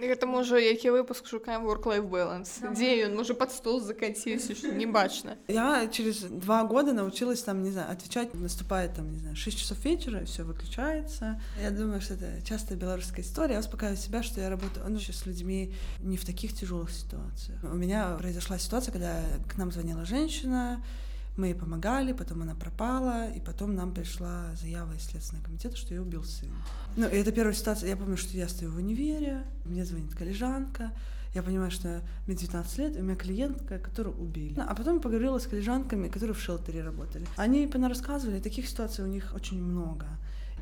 Это 0.00 0.26
можа 0.26 0.58
які 0.58 0.90
выпуск 0.90 1.26
шукаем 1.26 1.66
work-life 1.66 2.08
balance. 2.08 2.72
Где 2.72 3.06
он? 3.06 3.16
Может 3.16 3.38
под 3.38 3.52
стол 3.52 3.80
закатился, 3.80 4.54
что 4.54 4.72
не 4.72 4.86
бачно. 4.86 5.36
Я 5.48 5.88
через 5.88 6.22
два 6.22 6.64
года 6.64 6.92
научилась 6.92 7.42
там, 7.42 7.62
не 7.62 7.70
знаю, 7.70 7.90
отвечать. 7.92 8.34
Наступает 8.34 8.94
там, 8.94 9.10
не 9.10 9.18
знаю, 9.18 9.36
6 9.36 9.58
часов 9.58 9.84
вечера, 9.84 10.24
все 10.24 10.44
выключается. 10.44 11.40
Я 11.60 11.70
думаю, 11.70 12.00
что 12.00 12.14
это 12.14 12.40
частая 12.44 12.78
белорусская 12.78 13.22
история. 13.22 13.54
Я 13.54 13.60
успокаиваю 13.60 13.96
себя, 13.96 14.22
что 14.22 14.40
я 14.40 14.50
работаю 14.50 14.86
ну, 14.88 14.98
с 14.98 15.26
людьми 15.26 15.74
не 16.00 16.16
в 16.16 16.24
таких 16.24 16.54
тяжелых 16.54 16.90
ситуациях. 16.90 17.27
У 17.62 17.74
меня 17.74 18.14
произошла 18.14 18.58
ситуация, 18.58 18.92
когда 18.92 19.22
к 19.48 19.56
нам 19.56 19.72
звонила 19.72 20.04
женщина, 20.04 20.82
мы 21.36 21.48
ей 21.48 21.54
помогали, 21.54 22.12
потом 22.12 22.42
она 22.42 22.54
пропала, 22.54 23.30
и 23.30 23.40
потом 23.40 23.74
нам 23.74 23.94
пришла 23.94 24.46
заява 24.60 24.92
из 24.94 25.04
Следственного 25.04 25.44
комитета, 25.44 25.76
что 25.76 25.94
ее 25.94 26.02
убил 26.02 26.24
сын. 26.24 26.50
Ну, 26.96 27.06
и 27.08 27.14
это 27.14 27.30
первая 27.30 27.54
ситуация. 27.54 27.88
Я 27.88 27.96
помню, 27.96 28.16
что 28.16 28.36
я 28.36 28.48
стою 28.48 28.72
в 28.72 28.76
универе, 28.76 29.44
мне 29.64 29.84
звонит 29.84 30.14
коллежанка, 30.14 30.90
я 31.34 31.42
понимаю, 31.42 31.70
что 31.70 32.02
мне 32.26 32.36
19 32.36 32.78
лет, 32.78 32.96
и 32.96 33.00
у 33.00 33.04
меня 33.04 33.14
клиентка, 33.14 33.78
которую 33.78 34.16
убили. 34.18 34.58
А 34.58 34.74
потом 34.74 35.00
поговорила 35.00 35.38
с 35.38 35.46
коллежанками, 35.46 36.08
которые 36.08 36.34
в 36.34 36.40
шелтере 36.40 36.82
работали. 36.82 37.26
Они 37.36 37.66
рассказывали, 37.66 38.40
таких 38.40 38.68
ситуаций 38.68 39.04
у 39.04 39.08
них 39.08 39.32
очень 39.34 39.62
много. 39.62 40.06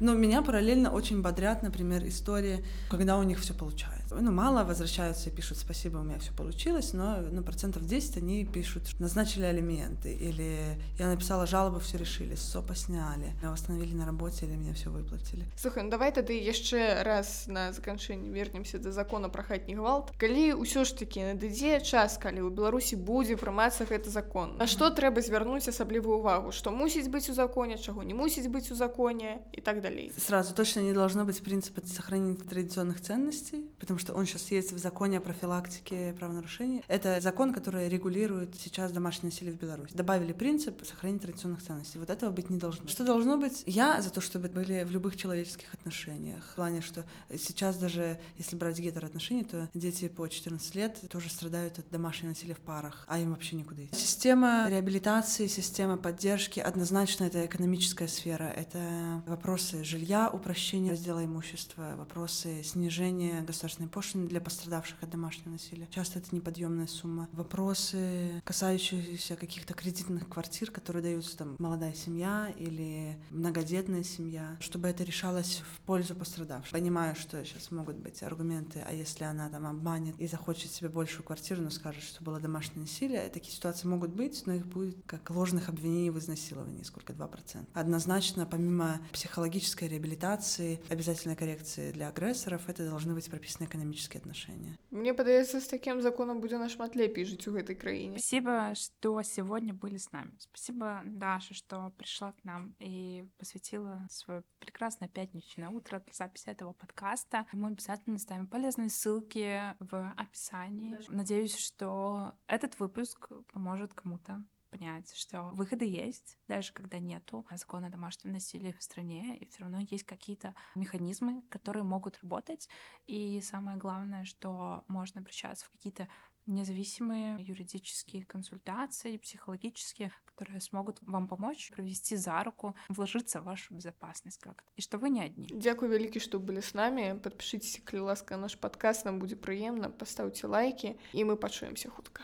Но 0.01 0.15
меня 0.15 0.43
параллельно 0.43 0.91
очень 0.91 1.23
бодрят, 1.23 1.63
например, 1.63 2.07
истории, 2.07 2.63
когда 2.91 3.17
у 3.17 3.23
них 3.23 3.39
все 3.39 3.55
получается. 3.55 4.06
Ну, 4.11 4.33
мало 4.33 4.65
возвращаются 4.65 5.31
и 5.31 5.33
пишут 5.33 5.59
«спасибо, 5.59 5.99
у 5.99 6.03
меня 6.03 6.19
все 6.19 6.33
получилось», 6.33 6.93
но 6.93 7.19
ну, 7.31 7.43
процентов 7.43 7.87
10 7.87 8.19
они 8.19 8.45
пишут 8.45 8.83
«назначили 8.99 9.45
алименты» 9.45 10.13
или 10.15 10.79
«я 10.99 11.09
написала 11.09 11.47
жалобу, 11.47 11.81
все 11.81 11.99
решили, 11.99 12.35
СОПа 12.35 12.75
сняли, 12.75 13.33
меня 13.41 13.51
восстановили 13.51 13.95
на 13.95 14.07
работе 14.07 14.47
или 14.47 14.55
мне 14.55 14.73
все 14.75 14.91
выплатили». 14.91 15.45
Слухай, 15.57 15.83
ну 15.83 15.91
давай 15.91 16.13
тогда 16.13 16.33
еще 16.33 17.03
раз 17.03 17.47
на 17.47 17.73
заканчэнне 17.73 18.31
вернемся 18.31 18.79
до 18.79 18.93
закона 18.93 19.29
про 19.29 19.43
хатні 19.43 19.75
гвалт. 19.75 20.13
Калі 20.19 20.55
ўсё 20.55 20.85
ж 20.85 20.95
таки 20.95 21.21
надыдзе 21.21 21.81
час, 21.81 22.19
калі 22.19 22.47
ў 22.47 22.51
Беларусі 22.51 22.97
будзе 22.97 23.37
прымацца 23.37 23.85
гэты 23.85 24.11
закон, 24.11 24.57
на 24.57 24.67
што 24.67 24.91
трэба 24.91 25.21
звярнуць 25.21 25.69
асаблівую 25.69 26.19
увагу, 26.19 26.53
што 26.53 26.71
мусіць 26.71 27.09
быць 27.09 27.29
у 27.31 27.35
законе, 27.35 27.79
чаго 27.79 28.03
не 28.03 28.15
мусіць 28.15 28.47
быць 28.47 28.71
у 28.71 28.75
законе 28.75 29.43
і 29.53 29.61
так 29.61 29.81
далей. 29.83 30.13
Сразу 30.17 30.55
точно 30.55 30.81
не 30.81 30.93
должно 30.93 31.25
быть 31.25 31.43
принципа 31.43 31.83
сохранения 31.87 32.37
традиционных 32.37 33.01
ценностей, 33.01 33.65
потому 33.79 33.99
что 33.99 34.15
он 34.15 34.27
сейчас 34.27 34.51
есть 34.51 34.73
в 34.73 34.79
законе 34.79 35.19
о 35.19 35.21
профилактике 35.21 36.15
правонарушений. 36.19 36.83
Это 36.89 37.21
закон, 37.21 37.53
который 37.53 37.89
регулирует 37.89 38.55
сейчас 38.57 38.93
домашнее 38.93 39.31
насилие 39.31 39.55
в 39.55 39.59
Беларуси. 39.59 39.95
Добавили 39.95 40.33
принцип 40.33 40.85
сохранения 40.85 41.21
традиционных 41.21 41.63
ценностей. 41.63 41.99
Вот 41.99 42.11
этого 42.11 42.31
быть 42.31 42.51
не 42.51 42.59
должно. 42.59 42.87
Что 42.89 43.05
должно 43.05 43.37
быть? 43.37 43.63
Я 43.67 44.01
за 44.03 44.11
то, 44.11 44.21
чтобы 44.21 44.49
были 44.49 44.85
в 44.85 44.91
любых 44.91 45.17
человеческих 45.17 45.73
отношениях. 45.75 46.45
В 46.53 46.55
плане, 46.57 46.81
что 46.81 47.05
сейчас 47.37 47.77
даже, 47.77 48.19
если 48.39 48.57
брать 48.57 48.79
гетероотношения, 48.79 49.45
то 49.45 49.69
дети 49.75 50.09
по 50.09 50.29
14 50.29 50.75
лет 50.75 51.01
тоже 51.11 51.29
страдают 51.29 51.79
от 51.79 51.89
домашнего 51.91 52.31
насилия 52.31 52.55
в 52.55 52.61
парах, 52.61 53.05
а 53.09 53.19
им 53.19 53.31
вообще 53.31 53.57
никуда 53.57 53.85
идти. 53.85 53.95
Система 53.95 54.67
реабилитации, 54.69 55.47
система 55.47 55.97
поддержки, 55.97 56.61
однозначно 56.61 57.25
это 57.25 57.45
экономическая 57.47 58.09
сфера. 58.09 58.45
Это 58.45 59.23
вопросы 59.27 59.85
жилья, 59.85 60.31
упрощения 60.31 60.91
раздела 60.93 61.25
имущества, 61.25 61.95
вопросы 61.97 62.63
снижения 62.63 63.43
государственной 63.67 63.89
пошлины 63.89 64.29
для 64.29 64.41
пострадавших 64.41 65.03
от 65.03 65.11
домашнего 65.11 65.51
насилия. 65.51 65.89
Часто 65.91 66.21
это 66.21 66.35
неподъемная 66.35 66.87
сумма. 66.87 67.29
Вопросы, 67.33 68.41
касающиеся 68.45 69.35
каких-то 69.35 69.75
кредитных 69.75 70.29
квартир, 70.29 70.71
которые 70.71 71.03
даются 71.03 71.37
там 71.37 71.57
молодая 71.59 71.93
семья 71.93 72.53
или 72.57 73.19
многодетная 73.31 74.05
семья, 74.05 74.57
чтобы 74.61 74.89
это 74.89 75.03
решалось 75.03 75.63
в 75.75 75.81
пользу 75.81 76.15
пострадавших. 76.15 76.73
Понимаю, 76.73 77.17
что 77.17 77.45
сейчас 77.45 77.73
могут 77.73 77.97
быть 77.97 78.23
аргументы, 78.23 78.85
а 78.87 78.93
если 78.93 79.25
она 79.25 79.49
там 79.49 79.67
обманет 79.67 80.15
и 80.21 80.29
захочет 80.29 80.71
себе 80.71 80.89
большую 80.89 81.25
квартиру, 81.25 81.63
но 81.63 81.71
скажет, 81.71 82.05
что 82.05 82.23
было 82.23 82.39
домашнее 82.39 82.83
насилие, 82.83 83.29
такие 83.31 83.53
ситуации 83.53 83.89
могут 83.89 84.11
быть, 84.11 84.45
но 84.47 84.55
их 84.55 84.67
будет 84.67 84.97
как 85.07 85.29
ложных 85.31 85.69
обвинений 85.69 86.11
в 86.11 86.19
изнасиловании, 86.19 86.85
сколько 86.85 87.13
2%. 87.13 87.67
Однозначно, 87.75 88.47
помимо 88.47 89.01
психологической 89.13 89.89
реабилитации, 89.89 90.81
обязательной 90.89 91.35
коррекции 91.35 91.91
для 91.91 92.09
агрессоров, 92.09 92.63
это 92.69 92.89
должны 92.89 93.15
быть 93.15 93.29
прописаны 93.29 93.56
экономические 93.65 94.21
эканамічныя 94.21 94.21
отношения. 94.21 94.79
Мне 94.91 95.15
падаецца 95.15 95.61
с 95.61 95.67
таким 95.67 96.01
законом 96.01 96.41
будзе 96.41 96.59
нашмат 96.59 96.97
лепей 96.97 97.25
жить 97.25 97.47
у 97.49 97.57
этой 97.57 97.75
краіне 97.75 98.19
спасибо 98.19 98.75
что 98.75 99.23
сегодня 99.23 99.73
были 99.75 99.97
с 99.97 100.13
нами. 100.13 100.33
Спасибо 100.39 101.03
даша 101.05 101.55
что 101.55 101.93
пришла 101.97 102.33
к 102.33 102.45
нам 102.45 102.75
и 102.79 103.25
посвятила 103.39 104.07
свое 104.11 104.43
прекрасное 104.59 105.09
пятничное 105.09 105.69
утро 105.69 106.01
для 106.01 106.13
записи 106.13 106.49
этого 106.49 106.73
подкаста. 106.73 107.47
Мы 107.53 107.69
обязательно 107.69 108.19
ставим 108.19 108.47
полезные 108.47 108.91
ссылки 108.91 109.75
в 109.81 110.13
описании. 110.17 110.99
Надеюсь 111.09 111.57
что 111.57 112.35
этот 112.47 112.79
выпуск 112.79 113.29
поможет 113.53 113.95
кому-то 113.95 114.45
понять, 114.77 115.13
что 115.15 115.51
выходы 115.55 115.85
есть, 115.85 116.39
даже 116.49 116.73
когда 116.73 116.99
нету 116.99 117.47
закона 117.55 117.87
о 117.87 117.91
домашнем 117.91 118.33
насилии 118.33 118.75
в 118.79 118.83
стране, 118.83 119.37
и 119.39 119.47
все 119.47 119.63
равно 119.63 119.81
есть 119.81 120.05
какие-то 120.05 120.55
механизмы, 120.75 121.43
которые 121.49 121.83
могут 121.83 122.19
работать. 122.23 122.69
И 123.07 123.41
самое 123.41 123.77
главное, 123.77 124.25
что 124.25 124.85
можно 124.89 125.21
обращаться 125.21 125.67
в 125.67 125.71
какие-то 125.71 126.09
независимые 126.47 127.39
юридические 127.41 128.25
консультации, 128.25 129.17
психологические, 129.17 130.13
которые 130.27 130.61
смогут 130.61 130.99
вам 131.03 131.27
помочь 131.27 131.73
провести 131.73 132.15
за 132.17 132.43
руку, 132.45 132.77
вложиться 132.89 133.41
в 133.41 133.45
вашу 133.45 133.75
безопасность 133.75 134.39
как-то. 134.39 134.71
И 134.77 134.83
что 134.83 134.99
вы 134.99 135.11
не 135.11 135.23
одни. 135.23 135.49
Дякую 135.51 135.91
великий, 135.91 136.21
что 136.21 136.39
были 136.39 136.61
с 136.61 136.75
нами. 136.75 137.19
Подпишитесь, 137.19 137.81
калі 137.85 138.01
ласка, 138.01 138.37
наш 138.37 138.57
подкаст, 138.57 139.05
нам 139.05 139.19
будет 139.19 139.41
приемно. 139.41 139.91
Поставьте 139.91 140.47
лайки, 140.47 140.97
и 141.13 141.25
мы 141.25 141.37
пачуемся 141.37 141.91
хутка. 141.91 142.23